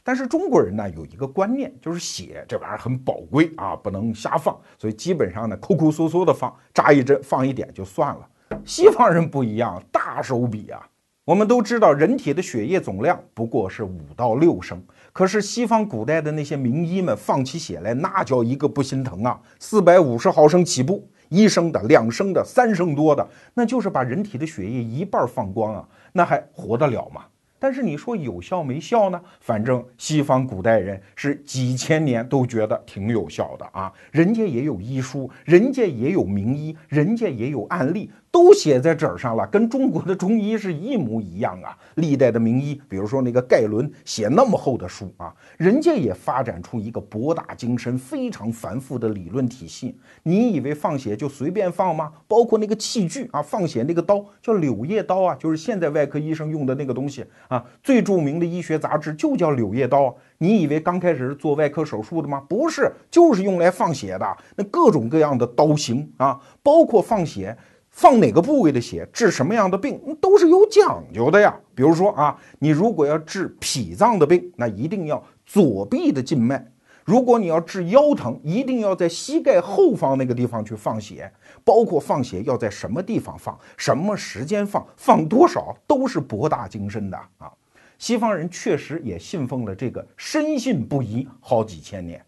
[0.08, 8.26] 但是中国人呢有一个观念，就是血这玩意儿很宝贵啊，不能瞎放，所以基本上呢抠抠缩缩的放，扎一针放一点就算了。
[8.64, 10.80] 西方人不一样，大手笔啊。
[11.26, 19.38] 我们都知道，人体的血液总量不过是五到六升，可是西方古代的那些名医们放起血来，那叫一个不心疼啊！
[19.58, 27.26] 四百五十毫升起步，一升的、两升的、三升多的，那就是把人体的血液一半放光啊，那还活得了吗？
[27.58, 29.20] 但是你说有效没效呢？
[29.40, 38.10] 反正西方古代人是几千年都觉得挺有效的啊，人家也有医书，人家也有名医，人家也有案例。
[38.30, 41.76] 都写在纸上了，跟中国的中医是一模一样啊！
[41.94, 49.96] 历代的名医，比如说那个盖伦写那么厚的书啊，人家也发展出一个博大精深、非常繁复的理论体系。
[50.22, 52.12] 你以为放血就随便放吗？
[52.28, 57.64] 包括那个器具啊，放血那个刀叫柳叶刀啊，就是现在外科医生用的那个东西啊。
[57.82, 60.14] 最著名的医学杂志就叫《柳叶刀》啊。
[60.36, 62.40] 你以为刚开始是做外科手术的吗？
[62.48, 64.36] 不是，就是用来放血的。
[64.54, 67.56] 那各种各样的刀型啊，包括放血。
[67.98, 71.52] 放哪个部位的血治什么样的病都是有讲究的呀。
[71.74, 76.56] 比如说啊，你如果要治脾脏的病，那一定要左臂的静脉；
[77.04, 81.28] 如果你要治腰疼，一定要在膝盖后方那个地方去放血。
[81.64, 87.50] 包括放血要在什么地方放，什么时间放，放多少，都是博大精深的啊。
[87.98, 92.24] 西方人确实也信奉了这个，深信不疑好几千年。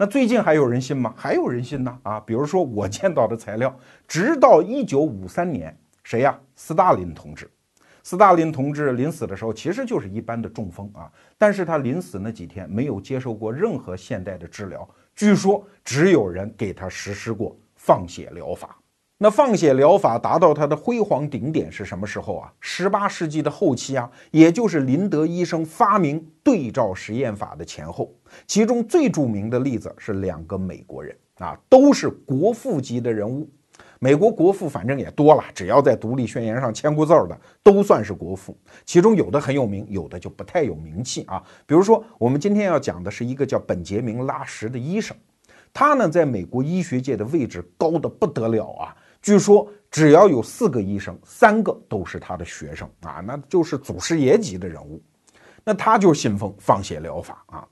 [0.00, 1.12] 那最近还有人信吗？
[1.16, 2.20] 还有人信呢啊！
[2.20, 6.38] 比如说我见到的材料，直到一九五三年，谁呀？
[6.54, 7.50] 斯大林同志。
[8.04, 18.78] 斯大林同志临死的时候，其实就是一般的中风啊，但是他临死那几天没有接受过任何现代的治疗，据说只有人给他实施过放血疗法。
[19.20, 22.52] 那放血疗法达到它的辉煌顶点是什么时候啊？
[22.60, 28.14] 十八世纪的后期啊，也就是林德医生发明对照实验法的前后。
[28.46, 33.50] 其中最著名的例子是两个美国人啊，都是国父级的人物。
[33.98, 38.56] 美国国父反正也多了，只要在独立宣言上签过字儿的，都算是国父。
[38.84, 41.42] 其中有的很有名，有的就不太有名气啊。
[41.66, 45.16] 比如说，我们今天要讲的是一个叫本杰明·拉什的医生，
[45.72, 48.94] 他呢在美国医学界的位置高的不得了啊。
[49.28, 55.02] 据说只要有四个医生，三个都是他的学生啊，那就是祖师爷级的人物。
[55.62, 57.68] 那他就信奉放血疗法啊。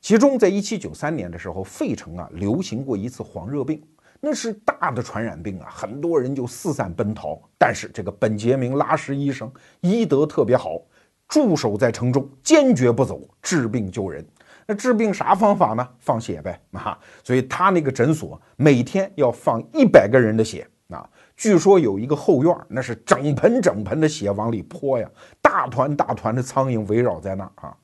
[0.00, 3.80] 其中，在一七九三年的时候，费城啊流行过一次黄热病，
[4.18, 7.40] 那是大的传染病啊，很多人就四散奔逃。
[7.56, 9.48] 但是这个本杰明拉什医生
[9.82, 10.82] 医德特别好，
[11.28, 14.26] 驻守在城中，坚决不走，治病救人。
[14.66, 15.88] 那治病啥方法呢？
[16.00, 16.98] 放血呗啊！
[17.22, 20.66] 所以他那个诊所每天要放一百个人的血。
[20.88, 25.08] 啊，据说有一个后院，那是整盆整盆的血往里泼呀，
[25.42, 27.76] 大团大团的苍蝇围绕在那儿啊。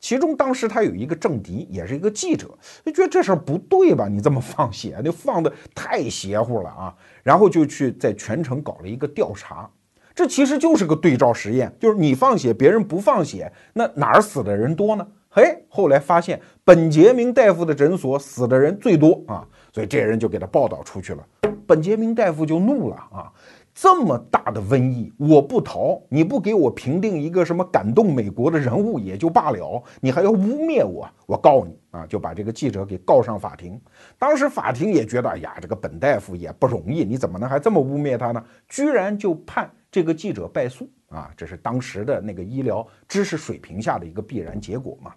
[0.00, 2.48] 其中当时他有一个政敌，也是一个记者，
[2.84, 4.08] 就觉得这事儿不对吧？
[4.08, 6.94] 你这么放血，那放的太邪乎了啊！
[7.22, 9.70] 然后就去在全城搞了一个调查，
[10.12, 15.06] 这其实就是个对照实验，就是你放血，别人不放血，那哪儿死的人多呢？
[15.30, 21.26] 嘿，后来发现本杰明大夫的诊所死的人最多啊，所以这些人就给他报道出去了，
[21.66, 23.32] 本杰明大夫就怒了啊。
[23.74, 32.06] 这么大的瘟疫，我不逃，你不给我评定一个什么感动美国的人物也就罢了，你还要污蔑我，我告你啊！
[32.06, 33.80] 就把这个记者给告上法庭。
[34.18, 38.44] 当时法庭也觉得，哎呀，这个本大夫也不容易，你怎么能还这么污蔑他呢？
[38.68, 41.30] 居然就判这个记者败诉啊！
[41.34, 45.14] 这是当时的那个医疗知识水平下的一个必然结果嘛。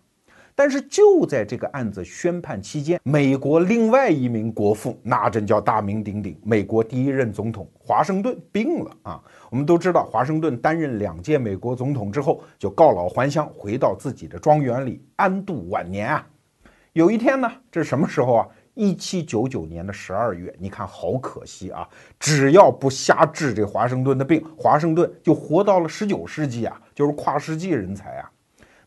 [0.57, 9.21] 但是就在这个案子宣判期间，美国另外一名国父，那真叫大名鼎鼎，美国第一任总统华盛顿病了啊！
[9.49, 16.25] 我们都知道，华盛顿担任两届美国总统之后，就告老还乡，回到自己的庄园里安度晚年啊。
[16.93, 18.47] 有一天呢，这是什么时候啊？
[18.75, 21.87] 一七九九年的十二月，你看好可惜啊！
[22.19, 28.31] 只要不瞎治这华盛顿的病，华盛顿就活到了十九世纪啊，就是跨世纪人才啊。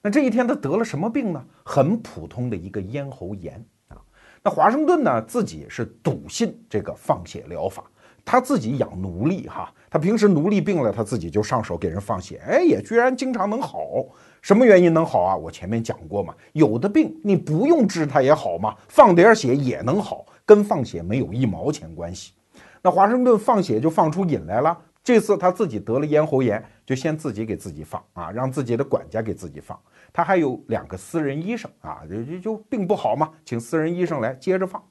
[0.01, 1.45] 那这一天他得了什么病呢？
[1.65, 3.97] 很普通的一个咽喉炎啊。
[4.43, 7.83] 那华盛顿呢自己是笃信这个放血疗法，
[8.25, 14.05] 他自己养奴隶哈，他平时奴隶病了，他自己就上手给人放血，哎，也居然经常能好。
[14.41, 15.37] 什么原因能好啊？
[15.37, 22.33] 我前面讲过嘛，有的病你不用治它也好嘛，放点血也能好，跟放血没有一毛钱关系。
[22.81, 24.79] 那华盛顿放血就放出瘾来了。
[25.03, 29.79] 这次他自己得了咽喉炎，就先自己给自己放啊，让自己的管家给自己放。
[30.11, 34.83] 他还有两个私人医生啊，就就就病不好嘛，请私人医生来接着放。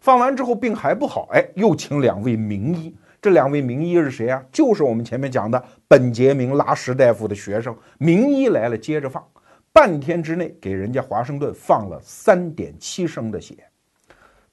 [0.00, 2.96] 放完之后病还不好，哎，又请两位名医。
[3.20, 4.42] 这两位名医是谁啊？
[4.50, 7.76] 就是我们前面讲的本杰明拉什大夫的学生。
[7.98, 9.22] 名医来了，接着放。
[9.74, 13.62] 半天之内给人家华盛顿放了三点七升的血。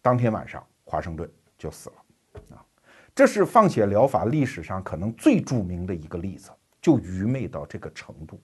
[0.02, 1.96] 当天晚上，华盛顿就死了。
[2.58, 2.60] 啊
[3.16, 6.52] 这是放血疗法历史上可能最著名的一个例子，
[6.90, 8.42] 就愚昧到这个程度。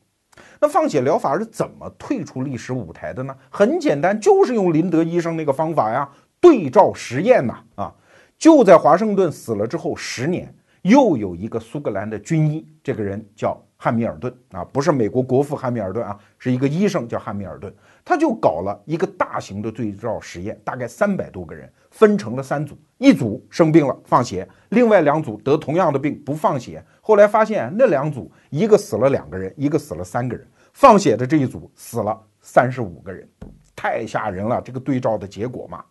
[0.60, 3.36] 那放血疗法是怎么退出历史舞台的呢？
[3.50, 6.08] 很简单，就是用林德医生那个方法呀，
[6.40, 7.58] 对照实验呐。
[7.76, 7.96] 啊，
[8.38, 10.54] 就在华盛顿死了之后十年，
[10.84, 21.72] 又有一个苏格兰的军医，这个人叫汉密尔顿啊，不是美国国父汉密尔顿啊，是一个医生叫汉密尔顿，他就搞了一个大型的对照实验，大概三百多个人。
[21.96, 26.84] 分成了三组，一组生病了放血，另外两组得同样的病不放血。
[27.00, 30.46] 后来发现那两组一个死了两个人，一个死了三个人。
[30.74, 33.26] 放血的这一组死了三十五个人，
[33.74, 34.60] 太吓人了！
[34.60, 35.86] 这个对照的结果嘛。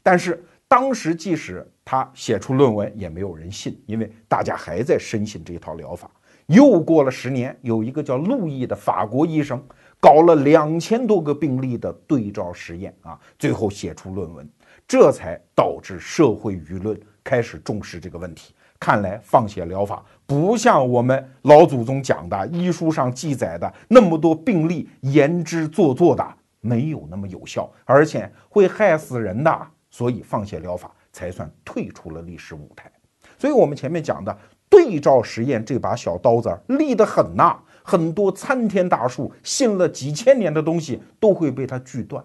[0.00, 6.08] 但是当时即使他写出论文，也没有人信，因为大家还在深信这一套疗法。
[6.46, 9.60] 又过了十年，有一个叫路易的法国医生
[9.98, 14.48] 搞了两千多个病例的对照实验啊，最后写出论文。
[14.88, 18.54] 这才导致社会舆论开始重视这个问题。
[18.80, 26.24] 看来放血疗法不像我们老祖宗讲的医书上记载的那么多病例言之做作的，
[26.60, 29.66] 没有那么有效，而且会害死人的。
[29.90, 32.90] 所以放血疗法才算退出了历史舞台。
[33.36, 34.34] 所以我们前面讲的
[34.70, 42.24] 对照实验这把小刀子利得很呐，很多参天大树信了几千年的东西都会被它锯断。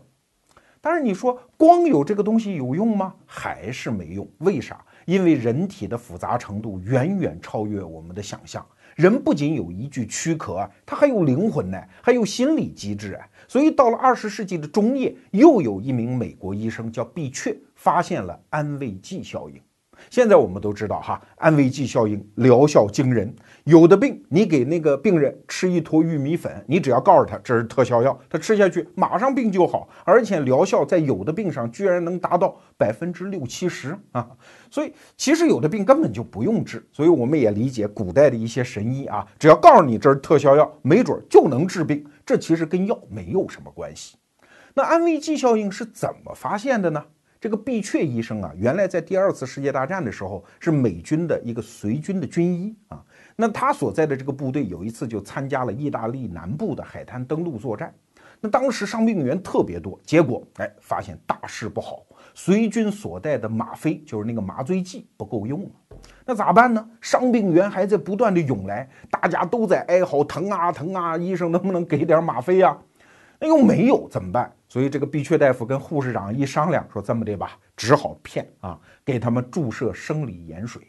[0.85, 3.15] 但是你说光有这个东西有用吗？
[3.25, 4.27] 还是没用？
[4.39, 4.83] 为啥？
[5.05, 8.65] 因为人体的复杂程度远远超越我们的想象。
[8.97, 13.25] 人不仅有一具躯壳，他还有灵魂呢，还有心理机制啊。
[13.47, 19.61] 所以到了二十世纪的中叶，又有一名美国医生叫毕昕，发现了安慰剂效应。
[20.09, 23.33] 现在我们都知道哈，安慰剂效应疗效惊人。
[23.63, 34.27] 有的病，你给那个病人吃一坨玉米粉，你只要告诉他这是特效药，他吃下去马上病就好，而且疗效在有的病上居然能达到百分之六七十啊！
[34.69, 36.85] 所以其实有的病根本就不用治。
[36.91, 42.05] 所以我们也理解古代的一些神医啊，只要告诉你这是特效药，没准就能治病。
[42.25, 44.17] 这其实跟药没有什么关系。
[44.73, 47.05] 那安慰剂效应是怎么发现的呢？
[47.43, 53.03] 这个毕昕医生啊，原来在第二次世界大战的时候是美军的一个随军的军医啊。
[53.35, 57.93] 那他所在的这个部队有一次就参加了意大利南部的海滩登陆作战。
[58.39, 62.03] 那当时伤病员特别多，结果哎发现大事不好，
[62.33, 65.99] 随军所带的吗啡就是那个麻醉剂不够用了。
[66.25, 66.89] 那咋办呢？
[67.01, 72.77] 伤病员还在不断的涌来，大家都在哀嚎疼啊疼啊，医生能不能给点吗啡呀？
[73.37, 74.49] 那又没有怎么办？
[74.73, 80.81] 所以这个毕昕大夫跟护士长一商量，说这么的吧，只好骗啊，给他们注射生理盐水。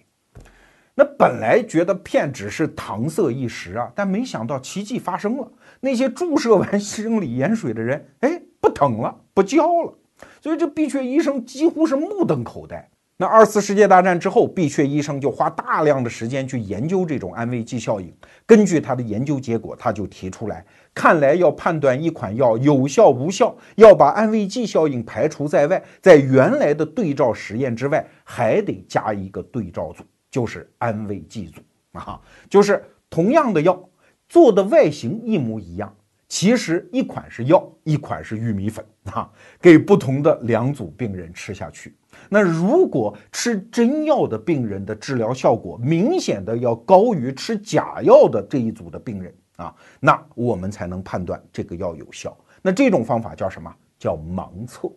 [0.95, 9.93] 那本来觉得骗只是搪塞一时啊，但没想到奇迹发生了，那些注射完 生理盐水的人，哎，不疼了，不叫了。
[10.41, 12.89] 所以这闭雀医生几乎是目瞪口呆。
[13.17, 18.13] 那二次世界大战之后，闭雀医生就花大量的时间去研究这种安慰剂效应。
[18.45, 31.61] 根据他的研究结果，他就提出来，看来要判断一款药有效无效，要把安慰剂效应排除在外，在原来的对照实验之外，还得加一个对照组，就是安慰剂组
[31.93, 33.81] 啊，就是同样的药
[34.29, 35.95] 做的外形一模一样。
[36.27, 41.95] 其实一款是药，一款是玉米粉啊，给不同的两组病人吃下去。
[42.29, 52.37] 那如果吃真药的病人的治疗效果明显的要高于吃假药的这一组的病人啊，那我们才能判断这个药有效。
[52.63, 53.75] 那这种方法叫什么？
[53.99, 54.91] 叫盲测。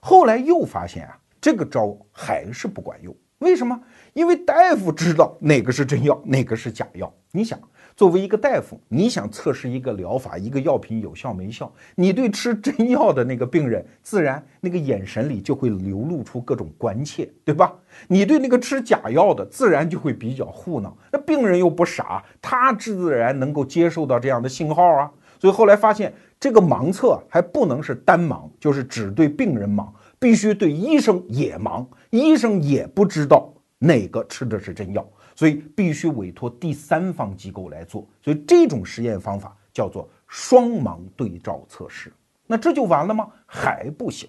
[0.00, 3.14] 后来又发现啊，这个招还是不管用。
[3.38, 3.78] 为什么？
[4.14, 7.12] 因为大夫知道哪个是真药，哪个是假药。
[7.32, 7.58] 你想。
[7.96, 17.74] 作为一个大夫，你想测试一个疗法、一个药品有效没效，你对吃真药的那个病人，自然那个眼神里就会流露出各种关切，对吧？
[18.06, 20.94] 你对那个吃假药的，自然就会比较糊弄。
[21.10, 25.10] 那病人又不傻，他自然能够接受到这样的信号啊。
[25.40, 29.88] 所以后来发现，这个盲测还不能是单盲，就是只对病人盲，
[30.18, 35.06] 必须对医生也盲，医生也不知道哪个吃的是真药。
[35.36, 42.12] 所以必须委托第三方机构来做，所以这种实验方法叫做双盲对照测试。
[42.46, 43.28] 那这就完了吗？
[43.46, 44.28] 还不行。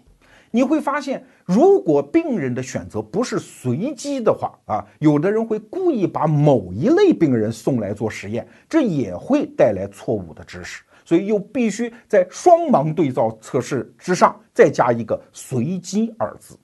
[0.52, 10.84] 你会发现，如果病人的选择不是随机的话啊，有的人会故意把某一类病人送来做实验，这也会带来错误的知识。
[11.06, 16.58] 所以又必须在双盲对照测试之上再加一个“随机”二字。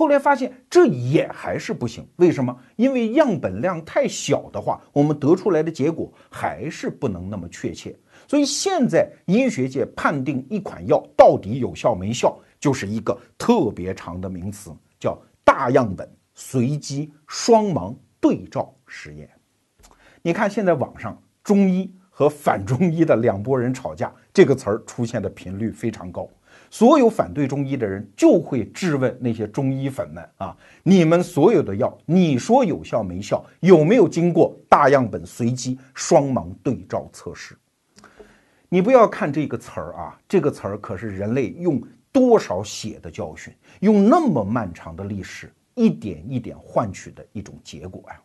[0.00, 2.56] 后来发现这也还是不行，为什么？
[2.76, 7.94] 因为样本量太小的话，我们得出来的结果还是不能那么确切。
[8.26, 19.28] 所以现在医学界判定一款药到底有效没效，就是一个特别长的名词，叫大样本随机双盲对照实验。
[20.22, 26.26] 你看现在网上中医和反中医的两拨人吵架，这个词儿出现的频率非常高。
[26.70, 33.44] 所有反对中医的人就会质问那些中医粉们啊，你们所有的药，你说有效没效？
[33.58, 37.56] 有没有经过大样本随机双盲对照测试？
[38.68, 48.20] 你不要看这个词儿啊，这个词儿可是人类用多少血的教训，用那么漫长的历史，一点一点换取的一种结果呀。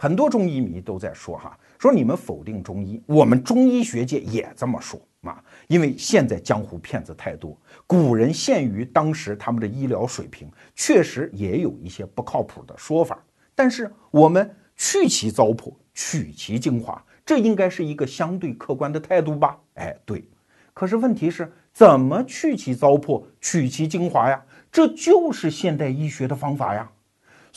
[0.00, 4.98] 很多中医迷都在说哈，说你们否定中医，我们中医学界也这么说。
[5.22, 13.18] 啊，因为现在江湖骗子太多，古人限于当时他们的医疗水平，确实也有一些不靠谱的说法。
[13.56, 19.58] 但是我们去其糟粕，取其精华，这应该是一个相对客观的态度吧？
[19.74, 20.24] 哎，对。
[20.72, 24.40] 可是问题是，怎么去其糟粕，取其精华呀？
[24.70, 26.88] 这就是现代医学的方法呀。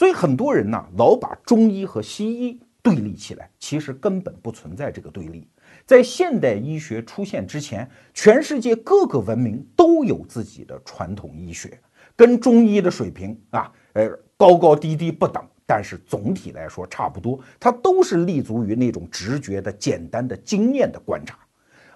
[0.01, 5.47] 所以很多人呢，老把中医和西医对立起来，其实根本不存在这个对立。
[5.85, 11.79] 在现代医学出现之前，全世界各个文明都有自己的传统医学，
[12.15, 17.39] 跟中医的水平啊，呃，高高低低不等，但是总体来说差不多。
[17.59, 21.37] 它都是立足于那种直觉的、简单的经验的观察。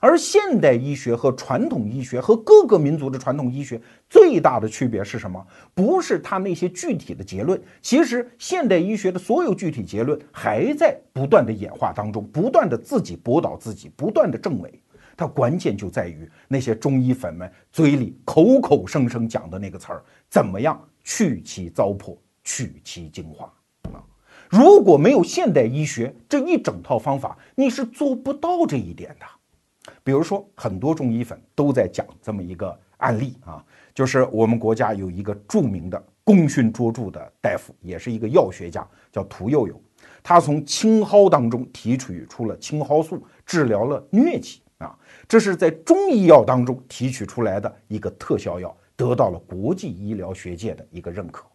[0.06, 5.44] 而现代医学和传统医学和各个民族的传统医学最大的区别是什么？
[5.74, 7.60] 不是它那些具体的结论。
[7.82, 14.80] 其实现代医学的所有具体结论还在不断的演化当中，不断的自己驳倒自己，不断的证伪。
[15.18, 23.52] 它关键就在于那些中医粉们嘴里口口声声讲的那个词儿：怎么样去其糟粕，取其精华
[23.92, 24.06] 啊？
[24.52, 29.26] 如果没有现代医学这一整套方法，你是做不到这一点的。
[30.04, 33.64] 比如说，很多中医粉都在讲这么一个案例啊，
[33.94, 39.82] 就是我们国家有一个著名的功勋卓著的大夫，也是一个药学家，叫屠呦呦。
[40.24, 51.46] 他从青蒿当中提取出了青蒿素，治疗了疟疾啊，这是在中医药当中提取出来的一个特效药，得到了国际医疗学界的一个认可。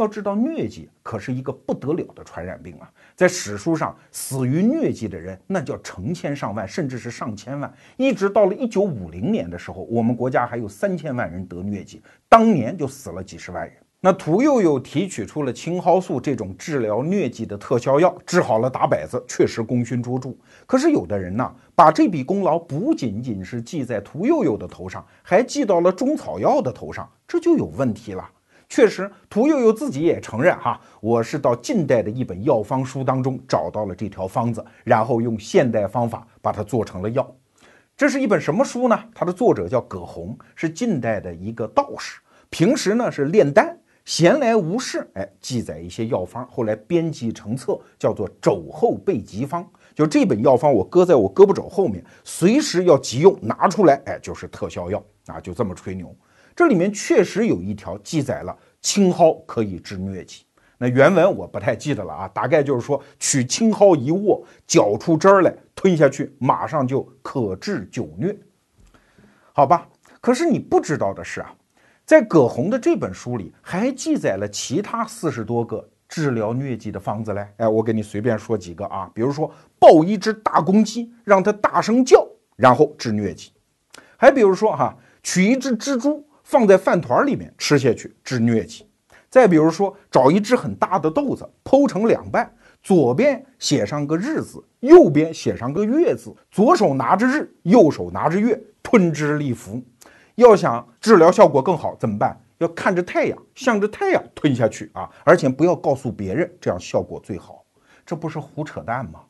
[0.00, 2.90] 要知道，疟疾可是一个不得了的传染病啊！
[3.14, 7.72] 在史书上，死于疟疾的人那叫成千上万，甚至是上千万。
[7.96, 13.76] 一直到了一九五零年的时候，我们国家还有三千万人得疟疾，当年就死了几十万人。
[14.02, 20.34] 那屠呦呦提取出了青蒿素这种治疗疟疾的特效药，治好了打摆子，确实功勋卓著。
[20.66, 28.26] 可是有的人呢，把这笔功劳不仅仅是记在屠呦呦的头上，还记到了中草药的头上，这就有问题了。
[28.70, 37.28] 确实，屠呦呦自己也承认哈，我是到近代的一本药方书当中找到了这条方子，然后用现代方法把它做成了药。
[37.96, 38.96] 这是一本什么书呢？
[39.12, 49.64] 它的作者叫葛洪，是近代的一个道士，平时呢是炼丹，闲来无事，哎，记载一些药方，后来编辑成册，叫做《肘后备急方》。
[49.96, 56.14] 就这本药方，我搁在我胳膊肘后面，随时要急用，拿出来，哎，就是特效药啊，就这么吹牛。
[56.54, 60.44] 这里面确实有一条记载了青蒿可以治疟疾，
[60.78, 68.36] 那原文我不太记得了啊，大概就是说取青蒿一握，搅出汁儿来吞下去，马上就可治久疟，
[69.52, 69.88] 好吧？
[70.20, 71.54] 可是你不知道的是啊，
[72.04, 77.46] 在葛洪的这本书里还记载了其他四十多个治疗疟疾的方子嘞。
[77.58, 82.26] 哎，我给你随便说几个啊，比如说抱一只大公鸡，让它大声叫，
[82.56, 83.50] 然后治疟疾；
[84.16, 86.26] 还比如说哈，取一只蜘蛛。
[86.50, 88.84] 放在饭团里面吃下去治疟疾。
[89.28, 99.80] 再比如说，找一只很大的豆子，剖成两半，左边写上个日字，右边写上个月字，左手拿着日，右手拿着月，吞之立服。
[100.34, 102.36] 要想治疗效果更好，怎么办？
[102.58, 105.08] 要看着太阳，向着太阳吞下去啊！
[105.22, 107.64] 而且不要告诉别人，这样效果最好。
[108.04, 109.20] 这不是胡扯淡吗？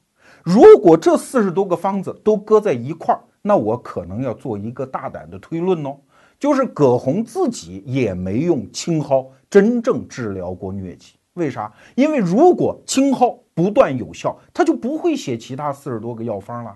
[0.43, 5.99] 如果这四十多个方子都搁在一块儿，那我可能要做一个大胆的推论哦。
[6.41, 11.71] 就是葛洪自己也没用青蒿真正治疗过疟疾，为啥？
[11.95, 16.75] 因为如果青蒿不断有效，他就不会写其他四十多个药方了。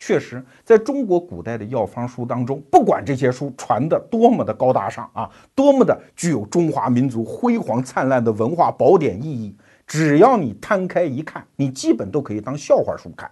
[0.00, 9.54] 确实，在中国古代的药方书当中，不管这些书传的多么的高大上啊，多么的具有中华民族辉煌灿烂的文化宝典意义，
[9.86, 13.30] 只要你摊开一看，你基本都可以当笑话书看。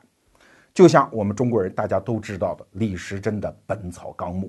[0.72, 4.46] 就像我们中国人大家都知道的李时珍的《本草纲目》。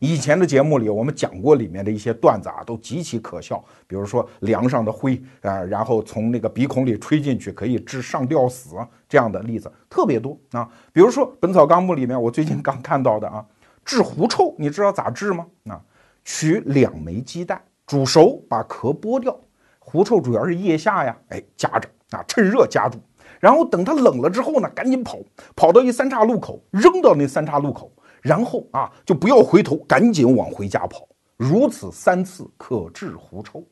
[0.00, 3.62] 以前的节目里，我们讲过里面的一些段子啊，都极其可笑。
[3.86, 8.76] 比如说梁上的灰啊，然后从那个鼻孔里吹进去可以治上吊死
[9.08, 10.68] 这样的例子特别多啊。
[10.92, 13.44] 比如说《本草纲目》里面，我最近刚看到的啊，
[13.84, 15.46] 治狐臭，你知道咋治吗？
[15.68, 15.80] 啊，
[16.24, 19.36] 取两枚鸡蛋煮熟，把壳剥掉。
[19.80, 22.98] 狐臭主要是腋下呀，哎，夹着啊，趁热夹住，
[23.40, 25.18] 然后等它冷了之后呢，赶紧跑，
[25.56, 27.90] 跑到一三岔路口，扔到那三岔路口。
[28.22, 31.08] 然后啊，就不要回头，赶紧往回家跑。
[31.36, 33.64] 如此三次可治狐臭。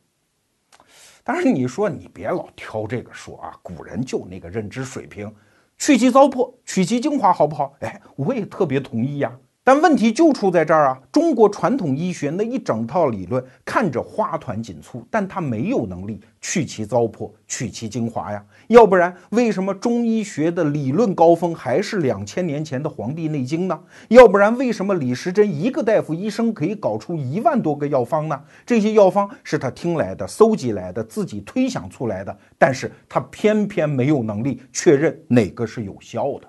[1.25, 5.35] 但是你说你别老挑这个说啊，古人就那个认知水平，
[5.77, 7.75] 去其糟粕，取其精华，好不好？
[7.81, 9.37] 哎，我也特别同意呀。
[9.67, 11.03] 但问题就出在这儿啊！
[11.11, 18.41] 中国传统医学那一整套理论看着花团锦簇，但它没有能力去其糟粕、去其精华呀。
[18.69, 23.77] 要不然，为什么中医学的理论高峰还是两千年前的《黄帝内经》呢？
[24.07, 28.41] 要不然，为什么李时珍一个大夫一生可以搞出一万多个药方呢？
[28.65, 36.47] 这些药方是他听来的、搜集来的、自己推想出来的，但是他偏偏没有能力确认哪个是有效的。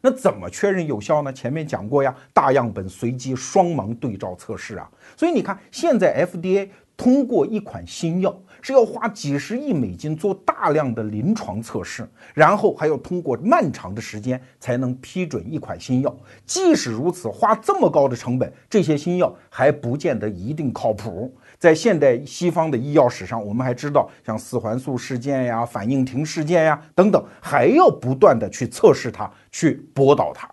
[0.00, 1.32] 那怎么确认有效呢？
[1.32, 4.90] 前面讲过呀，大样本随机双盲对照测试啊。
[5.16, 16.14] 所以你看，现在 FDA 通过一款新药是要花几十亿美金做大量的临床测试，然后还要通过漫长的时间才能批准一款新药。
[16.44, 21.34] 即使如此，花这么高的成本，这些新药还不见得一定靠谱。
[21.60, 30.48] 在现代西方的医药史上，我们还知道像四环素事件呀、反应停事件呀等等，还要不断的去测试它，去驳倒它，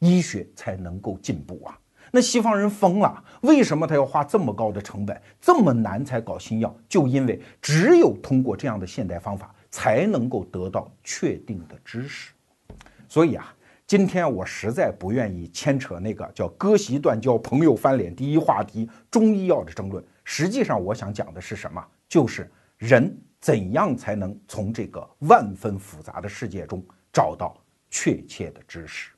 [0.00, 1.78] 医学才能够进步啊。
[2.10, 6.76] 那西方人疯了，为什么他要花这么高的成本，这么难才搞新药？
[6.86, 12.32] 就因为只有通过这样的现代方法，才能够得到确定的知识。
[13.08, 13.50] 所以啊，
[13.86, 20.04] 今天我实在不愿意牵扯那个叫割席断交、朋友翻脸第一话题中医药的争论。
[20.32, 21.84] 实际上，我想讲的是什么？
[22.08, 26.80] 就是人怎样才能从这个万分复杂的世界中
[27.12, 27.60] 找到
[27.90, 29.10] 确切的知识。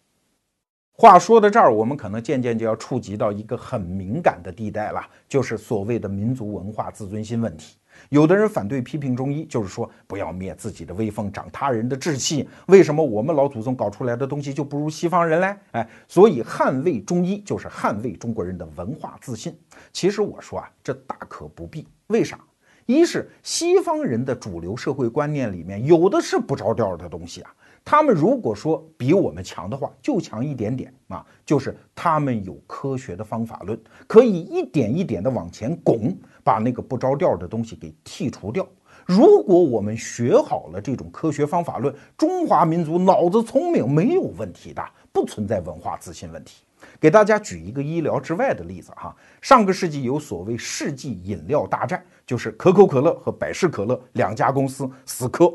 [0.90, 7.76] 话说到这儿，我们可能渐渐就要触及到一个很敏感的地带了，就是所谓的民族文化自尊心问题。
[8.08, 12.48] 有的人反对批评中医，就是说不要灭自己的威风，长他人的志气。
[12.66, 15.56] 为什么我们老祖宗搞出来的东西就不如西方人嘞？
[15.72, 19.56] 哎，所以捍卫中医就是捍卫中国人的文化自信。
[19.92, 21.86] 其实我说啊，这大可不必。
[22.08, 22.38] 为啥？
[22.86, 27.54] 一是西方人的主流社会观念里面有的是不着调的东西啊。
[27.84, 38.66] 他们如果说比我们强的话，就强一点点啊，就是他们有科学的方法论，可以一点一点的往前拱，把那个不着调的东西给剔除掉。
[39.04, 46.62] 如果我们学好了这种科学方法论，中华民族脑子聪明，没有问题的，不存在文化自信问题。
[47.00, 55.52] 给大家举一个医疗之外的例子哈，上个世纪有所谓世纪饮料大战，就是可口可乐和百事可乐两家公司死磕。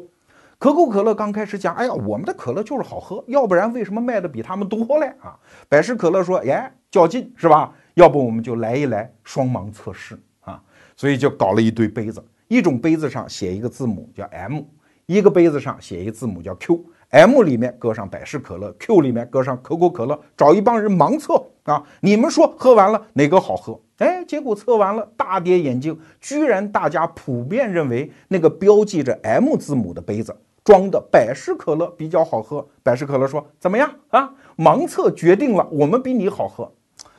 [0.60, 5.38] 可口可乐刚开始讲，哎呀，我们的可乐就是好喝，要不然为什么卖的比他们多嘞啊？
[5.70, 7.72] 百事可乐说，哎，较劲是吧？
[7.94, 10.60] 要不我们就来一来双盲测试啊？
[10.96, 14.62] 所以就搞了一堆杯子，一种杯子上写一个字母叫 M，
[15.06, 16.84] 一个杯子上写一个字母叫 Q。
[17.10, 21.82] M 里面搁上百事可乐，Q 里面搁上可口可乐，找一帮人盲测啊！
[22.02, 23.80] 你们说喝完了哪个好喝？
[24.00, 30.36] 哎，结果测完了，大跌眼镜，居然大家普遍认为那个标记着 M 字母的杯子
[30.68, 32.68] 装的百事可乐比较好喝。
[32.84, 34.30] 百事可乐说：“怎么样啊？
[34.58, 36.70] 盲测决定了，我们比你好喝。”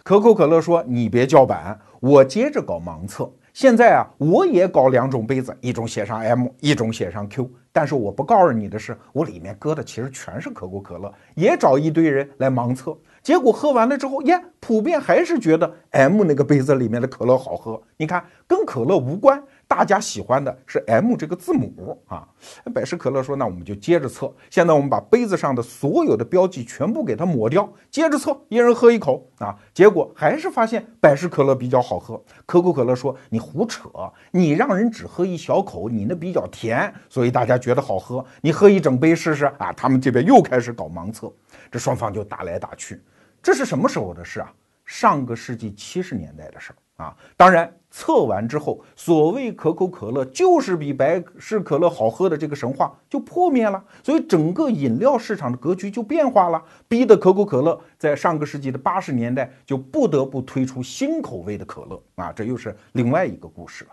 [0.05, 3.33] 可口可乐说：“你别叫板，我接着搞盲测。
[3.55, 17.81] 现在啊，我也搞两种杯子，一种写上 M，一种写上 Q。”但是我不告诉你的是，我里面搁的其实全是可口可乐，也找一堆人来盲测，结果喝完了之后，耶，普遍还是觉得 M 那个杯子里面的可乐好喝。
[17.97, 19.43] 你看，跟可乐无关。
[19.69, 22.27] 大家喜欢的是 M 这个字母啊，
[22.75, 24.33] 百事可乐说，那我们就接着测。
[24.49, 32.21] 现在我们把杯子上的所有的标记全部给它抹掉，接着测，一人喝一口啊，结果还是发现百事可乐比较好喝。
[32.47, 33.91] 可口可乐说，你胡扯，
[34.31, 38.25] 你让人只喝一小口，你那比较甜，所以大家觉得好喝。
[38.41, 39.71] 你喝一整杯试试啊？
[39.75, 41.31] 他们这边又开始搞盲测，
[41.71, 43.01] 这双方就打来打去。
[43.43, 44.51] 这是什么时候的事啊？
[44.87, 46.77] 上个世纪七十年代的事儿。
[46.99, 63.91] 啊，当然测完之后，所谓可口可乐就是比百事可乐好喝的这个神话就破灭了，所以整个饮料市场的格局就变化了，逼得可口可乐在上个世纪的八十年代就不得不推出新口味的可乐啊，这又是另外一个故事了。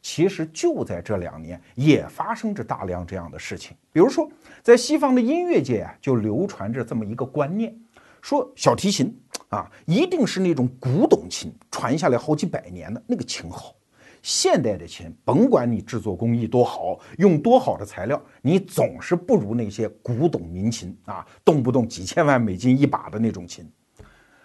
[0.00, 4.26] 其实就在这两年，也发生着大量这样的事情，比如说
[4.62, 7.78] 在西方的音乐界啊，就流传着这么一个观念。
[8.20, 9.16] 说小提琴
[9.48, 13.74] 啊，一定是那种古董琴，传下来好几百年的那个琴好。
[14.20, 23.64] 现代的琴，甭管你制作工艺多好，用多好的材料，你总是不如那些古董民琴啊，动不动几千万美金一把的那种琴。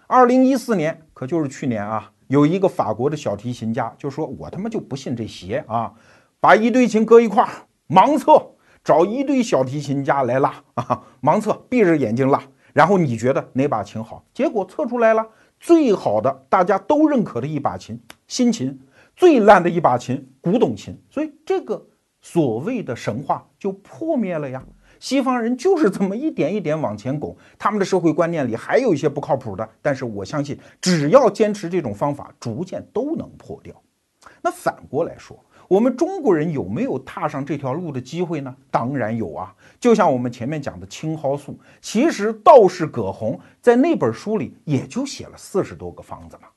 [0.06, 5.92] 二零一四年，可就是去年啊，有一个法国的小提琴家就说：“我他妈就不信这邪啊，
[6.38, 7.50] 把一堆琴搁一块儿，
[7.88, 12.40] 盲测，找一堆小提琴家来拉啊，盲测，闭着眼睛拉。”
[12.74, 14.22] 然后你觉得哪把琴好？
[14.34, 15.26] 结果测出来了，
[15.60, 18.76] 最好的大家都认可的一把琴，新琴；
[19.16, 21.00] 最烂的一把琴，古董琴。
[21.08, 21.86] 所以这个
[22.20, 24.62] 所谓的神话就破灭了呀。
[24.98, 33.74] 西方人就是这么一点一点往前拱，他们的社会观念里还有一些不靠谱的，但是我相信，只要坚持这种方法，逐渐都能破掉。
[34.42, 35.38] 那反过来说。
[35.68, 38.54] 我们中国人有没有踏上这条路的机会呢？
[38.70, 39.54] 当然有啊！
[39.80, 46.48] 就像我们前面讲的青蒿素，其实道士葛洪在那本书里也就写了四十多个方子嘛。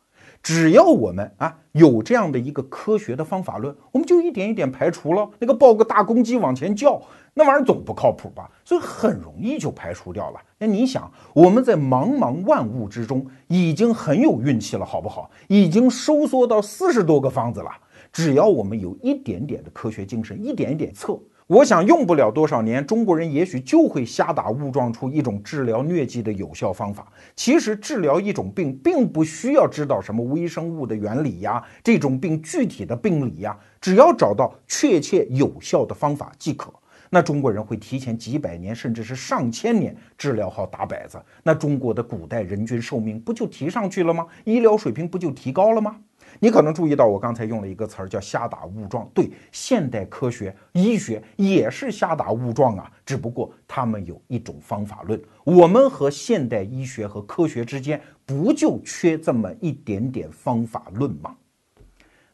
[0.44, 7.02] 只要我们啊有这样的一个科学的方法论，我们就一点一点排除了那个抱个大公鸡往前叫，
[7.34, 8.50] 那玩意儿总不靠谱吧？
[8.64, 10.40] 所以很容易就排除掉了。
[10.60, 15.30] 那你想，我们在茫茫万物之中已经很有运气了，好不好？
[15.48, 17.72] 已经收缩到四十多个方子了。
[18.18, 27.14] 只要我们有一点点的科学精神，一点一点测，我想用不了多少年，中国人也许就会瞎打误撞出一种治疗疟疾的有效方法。
[27.36, 36.74] 其实治疗一种病，并不需要知道什么微生物的原理呀，这种病具体的病理呀，只要找到确切有效的方法即可。
[37.12, 44.26] 那中国人会提前几百年，甚至是上千年治疗好打摆子，那中国的古代人均寿命不就提上去了吗？
[44.44, 45.98] 医疗水平不就提高了吗？
[46.40, 49.10] 你可能注意到，我刚才用了一个词儿叫“瞎打误撞”。
[49.14, 55.22] 对，现代科学医学也是瞎打误撞啊，只不过他们有一种方法论。
[55.44, 61.36] 我们和现代医学和科学之间不就缺这么一点点方法论吗？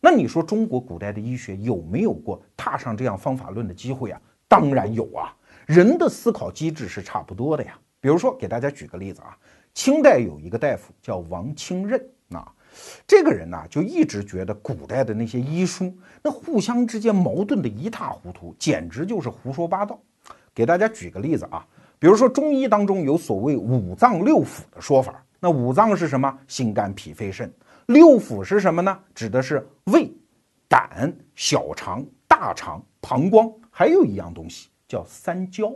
[0.01, 4.21] 那你说中国古代的医学有没有过踏上这样方法论的机会啊？
[4.49, 5.33] 当然有啊，
[5.65, 7.79] 人的思考机制是差不多的呀。
[8.01, 9.37] 比如说，给大家举个例子啊，
[9.73, 12.05] 清代有一个大夫叫王清任。
[13.05, 19.99] 这个人呢，就一直觉得古代的那些医书，那互相之间矛盾的一塌糊涂，简直就是胡说八道。
[20.53, 21.65] 给大家举个例子啊，
[21.99, 26.37] 比如说中医当中有所谓五脏六腑的说法，那五脏是什么？
[26.47, 27.51] 心肝脾肺肾。
[27.87, 28.97] 六腑是什么呢？
[29.13, 30.09] 指的是胃、
[30.67, 35.73] 胆、小肠、大肠、膀胱，还有一样东西叫三焦。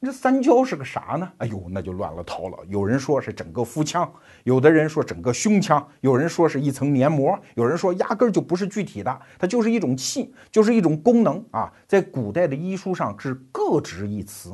[0.00, 1.28] 这三焦是个啥呢？
[1.38, 2.58] 哎呦，那就乱了套了。
[2.68, 4.10] 有人说是整个腹腔，
[4.44, 11.72] 有的人说整个胸腔，有人说是一层黏膜，有人说压根儿就不是具体的，它就是一种气，就是一种功能啊。
[11.88, 14.52] 在古代的医书上是各执一词。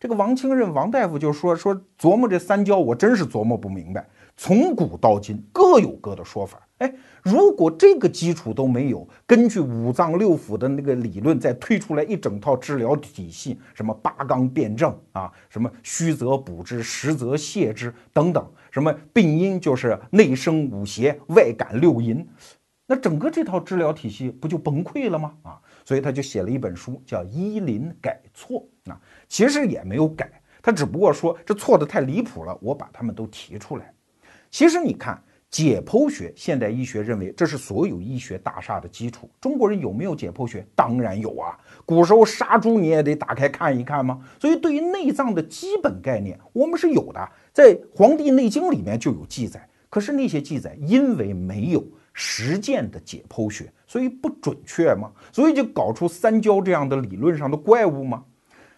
[0.00, 4.08] 这个王清任王大夫就说说琢磨这三焦，我真是琢磨不明白。
[4.36, 6.67] 从古到今各有各的说法。
[6.78, 22.24] 哎，如果这个基础都没有，根据五脏六腑的那个理论再推出来一整套治疗体系，什么八纲辩证啊，什么虚则补之，实则泻之等等，什么病因就是内生五邪，外感六淫，
[22.86, 25.34] 那整个这套治疗体系不就崩溃了吗？
[25.42, 30.30] 啊，所以他就写了一本书，叫《医林改错》啊，其实也没有改，
[30.62, 33.92] 他只不过说这错的太离谱了，我把他们都提出来。
[34.48, 35.20] 其实你看。
[35.50, 39.30] 解剖学，现代医学认为这是所有医学大厦的基础。
[39.40, 40.66] 中国人有没有解剖学？
[40.74, 41.58] 当然有啊！
[41.86, 44.20] 古时候杀猪你也得打开看一看吗？
[44.38, 49.66] 所以对于内脏的基本概念，我们是有的，在《黄帝内经》里面就有记载。
[49.88, 51.82] 可是那些记载因为没有
[52.12, 58.22] 实践的解剖学，所以不准确嘛，所以就搞出三焦这样的理论上的怪物吗？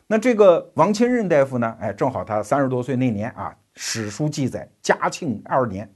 [0.07, 1.77] 那这个王清任大夫呢？
[1.81, 5.93] 哎，正好他三十多岁那年啊，史书记载嘉庆二年。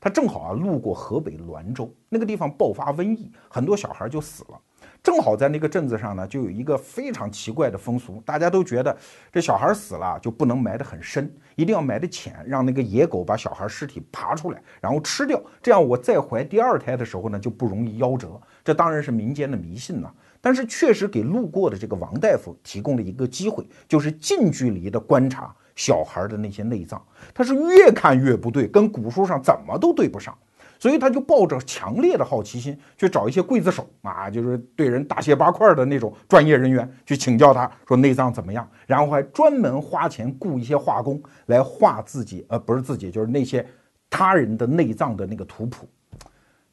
[0.00, 4.60] 他正好啊路过河北滦州那个地方爆发瘟疫，很多小孩就死了。
[5.02, 8.96] 正好在那个镇子上呢，就有一个非常奇怪的风俗，大家都觉得
[9.32, 18.40] 这小孩死了就不能埋得很深，一定要埋得浅，让那个野狗把小孩尸体爬出来，然后吃掉，这样我再怀第二胎的时候呢就不容易夭折。
[18.64, 25.54] 这当然是民间的迷信呐，但是确实给路过的这个王大夫提供了一个机会，就是近距离的观察。
[25.78, 27.00] 小孩的那些内脏，
[27.32, 30.36] 他是越看越不对，跟古书上怎么都对不上，
[30.76, 43.64] 所以他就抱着强烈的好奇心去找一些刽子手啊，就是对人大卸八块的那种专业人员去请教，他说内脏怎么样，然后还专门花钱雇一些画工来画自己，呃，不是自己，就是那些
[44.10, 45.88] 他人的内脏的那个图谱。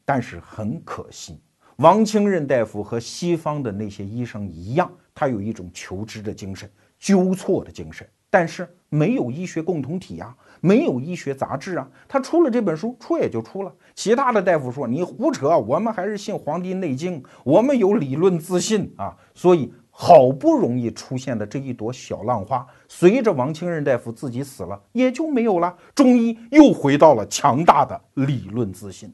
[0.04, 1.40] 但是很可惜，
[1.76, 8.04] 王清任大夫和西方的那些医生一样，他有一种求知的精神，纠错的精神。
[8.38, 13.74] 但是没有医学共同体啊，没有医学杂志啊，他出了这本书，出也就出了。
[13.94, 19.16] 其他的大夫说你胡扯，我们还是信《黄帝内经》，我们有理论自信啊。
[19.32, 25.74] 所以好不容易出现的这一朵小浪花，随着王清任大夫自己死了，也就没有了。
[25.94, 29.10] 中医又回到了强大的理论自信。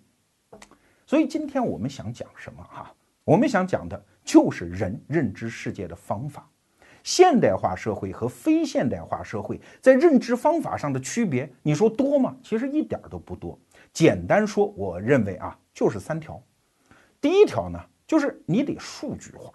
[1.06, 2.92] 所以今天我们想讲什么哈？
[3.22, 6.44] 我们想讲的就是人认知世界的方法。
[7.02, 12.36] 现代化社会和非现代化社会在认知方法上的区别，你说多吗？
[12.42, 13.58] 其实一点都不多。
[13.92, 16.42] 简单说，我认为啊，就是三条。
[17.20, 19.52] 第一条呢，就是你得数据化。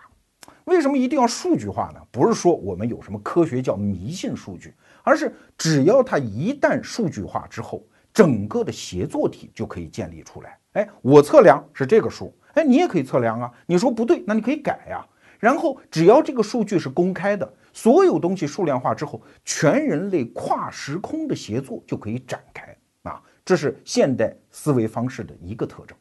[0.66, 2.02] 为什么一定要数据化呢？
[2.12, 7.84] 不是说我们有什么科学叫迷信数据，而是只要它一旦数据化之后，
[8.14, 10.60] 整个的协作体就可以建立出来。
[10.74, 13.52] 哎，我测量是这个数，哎，你也可以测量啊。
[13.66, 15.06] 你说不对，那你可以改呀。
[15.40, 23.22] 然后，只要这个数据是公开的，所有东西数量化之后，全人类跨时空的协作就可以展开啊！
[23.46, 25.96] 这是现代思维方式的一个特征。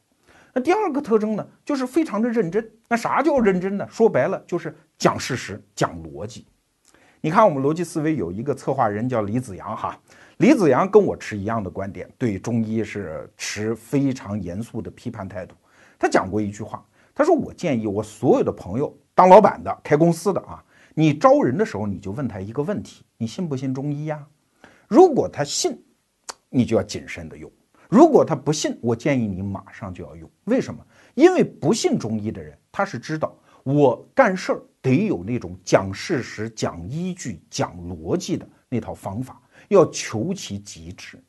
[0.53, 2.67] 那第二个特征呢，就是非常的认真。
[2.89, 3.87] 那啥叫认真呢？
[3.89, 6.47] 说白了就是讲事实、讲逻辑。
[7.21, 9.99] 你看，我们逻辑思维有一个策划人叫李子阳哈，
[10.37, 15.55] 李子阳跟我持一样的观点，对中医是持非常严肃的批判态度。
[15.99, 16.83] 他讲过一句话，
[17.13, 20.63] 他说：“我建议我所有的朋友。”当老板的、开公司的啊，
[20.93, 24.23] 你招人的时候，你就问他一个问题：你信不信中医呀？
[24.87, 25.75] 如果他信，
[26.51, 27.49] 你就要谨慎的用；
[27.89, 30.29] 如果他不信，我建议你马上就要用。
[30.43, 30.79] 为什么？
[31.15, 41.19] 因为不信中医的人，他是知道我干事儿得有那种讲事实、讲依据、讲逻辑的那套方法，要求其极致。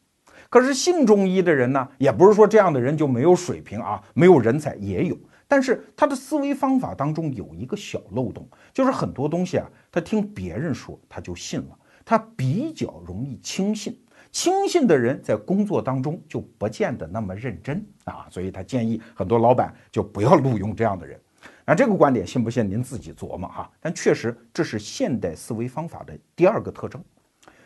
[0.50, 5.16] 可是信中医的人呢，也不是说这样的人就没有水平啊，没有人才也有。
[5.48, 13.98] 但是他的思维方法当中有一个小漏洞，就是很多东西啊，他听别人说他就信了，他比较容易轻信。
[14.30, 21.18] 轻信的人在工作当中就不见得那么认真啊，所以他建议很多老板就不要录用这样的人。
[21.64, 23.70] 那这个观点信不信您自己琢磨哈。
[23.80, 27.02] 但确实这是现代思维方法的第二个特征。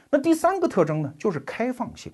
[0.09, 2.13] 那第三个特征呢，就是开放性。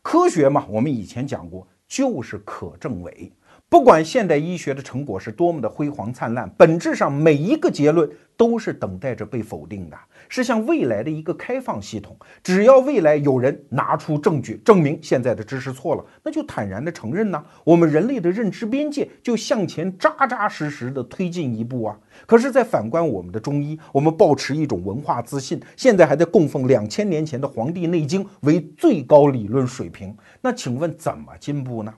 [0.00, 3.30] 科学嘛，我们以前讲过，就是可证伪。
[3.70, 9.96] 不管现代医学的成果是多么的辉煌灿烂，本质上每一个结论都是等待着被否定的，
[10.28, 12.16] 是向未来的一个开放系统。
[12.42, 17.40] 只要未来有人拿出证据证明现在的知识错了，那就坦然的承认呢。
[17.62, 21.96] 我们人类的认知边界就向前扎扎实实的推进一步啊。
[22.26, 31.94] 可是在反观我们的中医，我们保持一种文化自信，现在还在供奉两千年前的《黄帝内经》为最高理论水平，那请问怎么进步呢？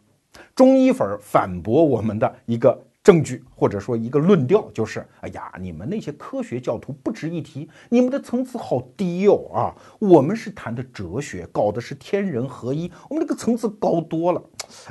[0.55, 9.75] 中医粉反驳我们的一个证据或者说一个论调就是：哎呀，你们那些科学教徒不值一提，你们的层次好低哦啊！
[9.99, 14.43] 我们是谈的哲学，搞的是天人合一，我们那个层次高多了。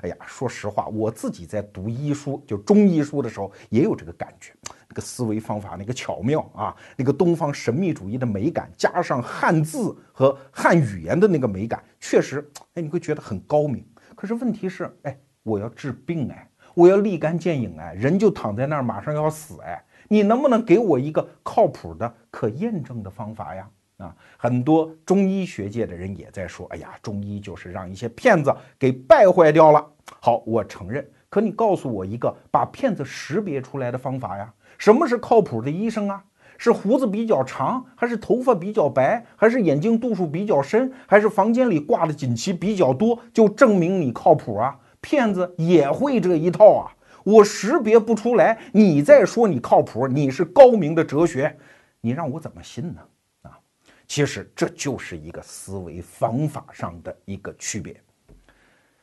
[0.01, 4.51] 哎呀，说实话，我自己在读医书，就中医书的时候，也有这个感觉。
[4.89, 13.85] 那个思维方法，那个巧妙啊，那个东方神秘主义的美感，加上汉字和汉语言的那个美感，确实，哎，你会觉得很高明。
[14.15, 16.47] 可是问题是，哎，我要治病哎。
[16.73, 23.69] 我要立竿见影哎，人就躺在那儿，马上要死哎，你能不能给我一个靠谱的、可验证的方法呀？
[23.97, 29.85] 啊，很多中医学界的人也在说，哎呀，中医就是让一些骗子给败坏掉了。
[30.21, 34.53] 好，我承认，可你告诉我一个把骗子识别出来的方法呀？
[34.77, 36.23] 什么是靠谱的医生啊？
[36.57, 44.79] 是胡子比较长，还是头发比较白，还是眼睛度数比较深，还是房间里挂的锦旗比较多，就证明你靠谱啊？
[45.01, 46.95] 骗子也会这一套啊！
[47.23, 51.55] 我识别不出来，你再说你靠谱，你是高明的哲学，
[51.99, 53.01] 你让我怎么信呢？
[53.43, 53.59] 啊，
[54.07, 57.99] 其实这就是一个思维方法上的一个区别。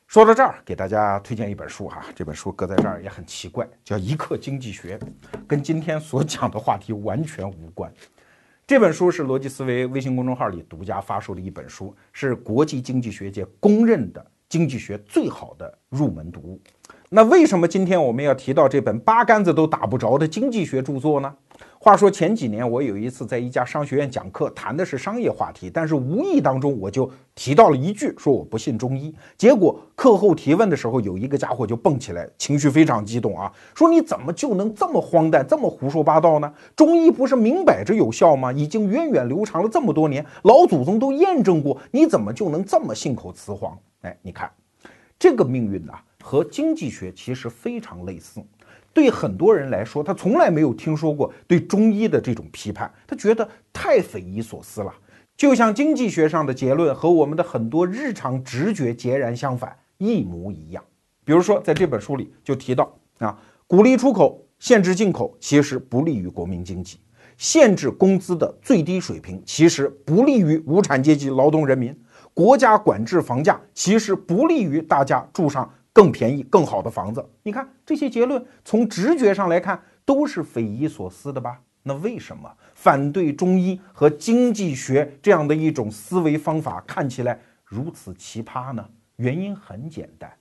[0.07, 4.99] 说到这儿，给大家推荐一本书哈，这本书搁在这儿也很奇怪，叫《一课经济学》，
[5.47, 7.93] 跟今天所讲的话题完全无关。
[8.67, 14.27] 这本书是逻辑思维微信公众号里独家发售的一本书，是国际经济学界公认的。
[14.49, 16.59] 经济学最好的入门读物，
[17.11, 21.35] 那为什么今天我们要提到这本八竿子都打不着的经济学著作呢？
[21.81, 29.15] 话说前几年我有一次在一家商学院讲课，谈的是商业话题，但是无意当中我就提到了一句，说我不信中医。
[29.37, 36.51] 结果课后提问的时候，有一个家伙就蹦起来，情绪非常激动啊，说你怎么就能这么荒诞，这么胡说八道呢？
[36.75, 38.51] 中医不是明摆着有效吗？
[38.53, 43.77] 已经源远流长了这么多年，老祖宗都验证过，你怎么就能这么信口雌黄？
[44.09, 44.51] 哎，你看，
[45.19, 45.93] 这个命运呢，
[46.25, 48.43] 和经济学其实非常类似。
[48.95, 54.93] 对很多人来说，他从来没有听说过对中医的这种批判，他觉得太匪夷所思了。
[55.37, 60.83] 就像经济学上的结论和我们的很多日常直觉截然相反，一模一样。
[61.25, 66.97] 比如说，在这本书里就提到啊，鼓励出口、限制进口，其实不利于国民经济；
[67.37, 71.95] 限制工资的最低水平，其实不利于无产阶级劳动人民。
[72.39, 77.29] 国家管制房价，其实不利于大家住上更便宜、更好的房子。
[77.43, 81.61] 你看这些结论，从直觉上来看都是匪夷所思的吧？
[81.83, 88.89] 那为什么反对中医和经济学这样的一种思维方法看起来如此奇葩呢？
[89.17, 90.33] 原因很简单，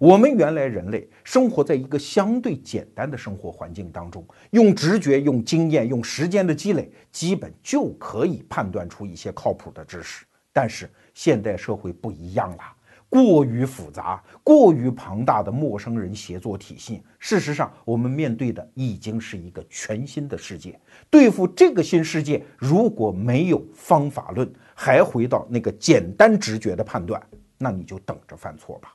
[0.00, 10.26] 我们原来人类生活在一个相对简单的生活环境当中，用直觉、用经验、用时间的积累，基本就可以判断出一些靠谱的知识。
[10.52, 12.62] 但是现代社会不一样了，
[13.08, 17.02] 过于复杂、过于庞大的陌生人协作体系。
[17.18, 20.78] 事实上，我们面对的已经是一个全新的世界。
[21.08, 27.20] 对付这个新世界，如果没有方法论，还回到那个简单直觉的判断，
[27.56, 28.94] 那你就等着犯错吧。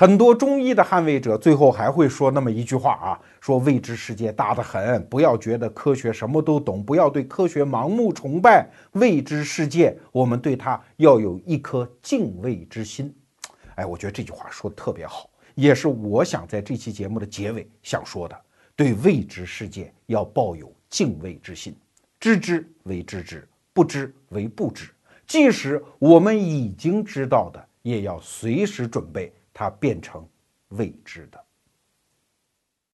[0.00, 8.66] 很多中医的捍卫者最后还会说那么一句话啊，说未知世界大得很，不要觉得科学什么都懂，不要对科学盲目崇拜。
[8.92, 13.14] 未知世界，我们对它要有一颗敬畏之心。
[13.74, 18.34] 哎，我觉得这句话说的特别好，也是我想在这期节目的结尾想说的：
[18.74, 21.76] 对未知世界要抱有敬畏之心，
[22.18, 24.88] 知之为知之，不知为不知。
[25.26, 29.30] 即使我们已经知道的，也要随时准备。
[29.60, 30.26] 它变成
[30.68, 31.44] 未知的。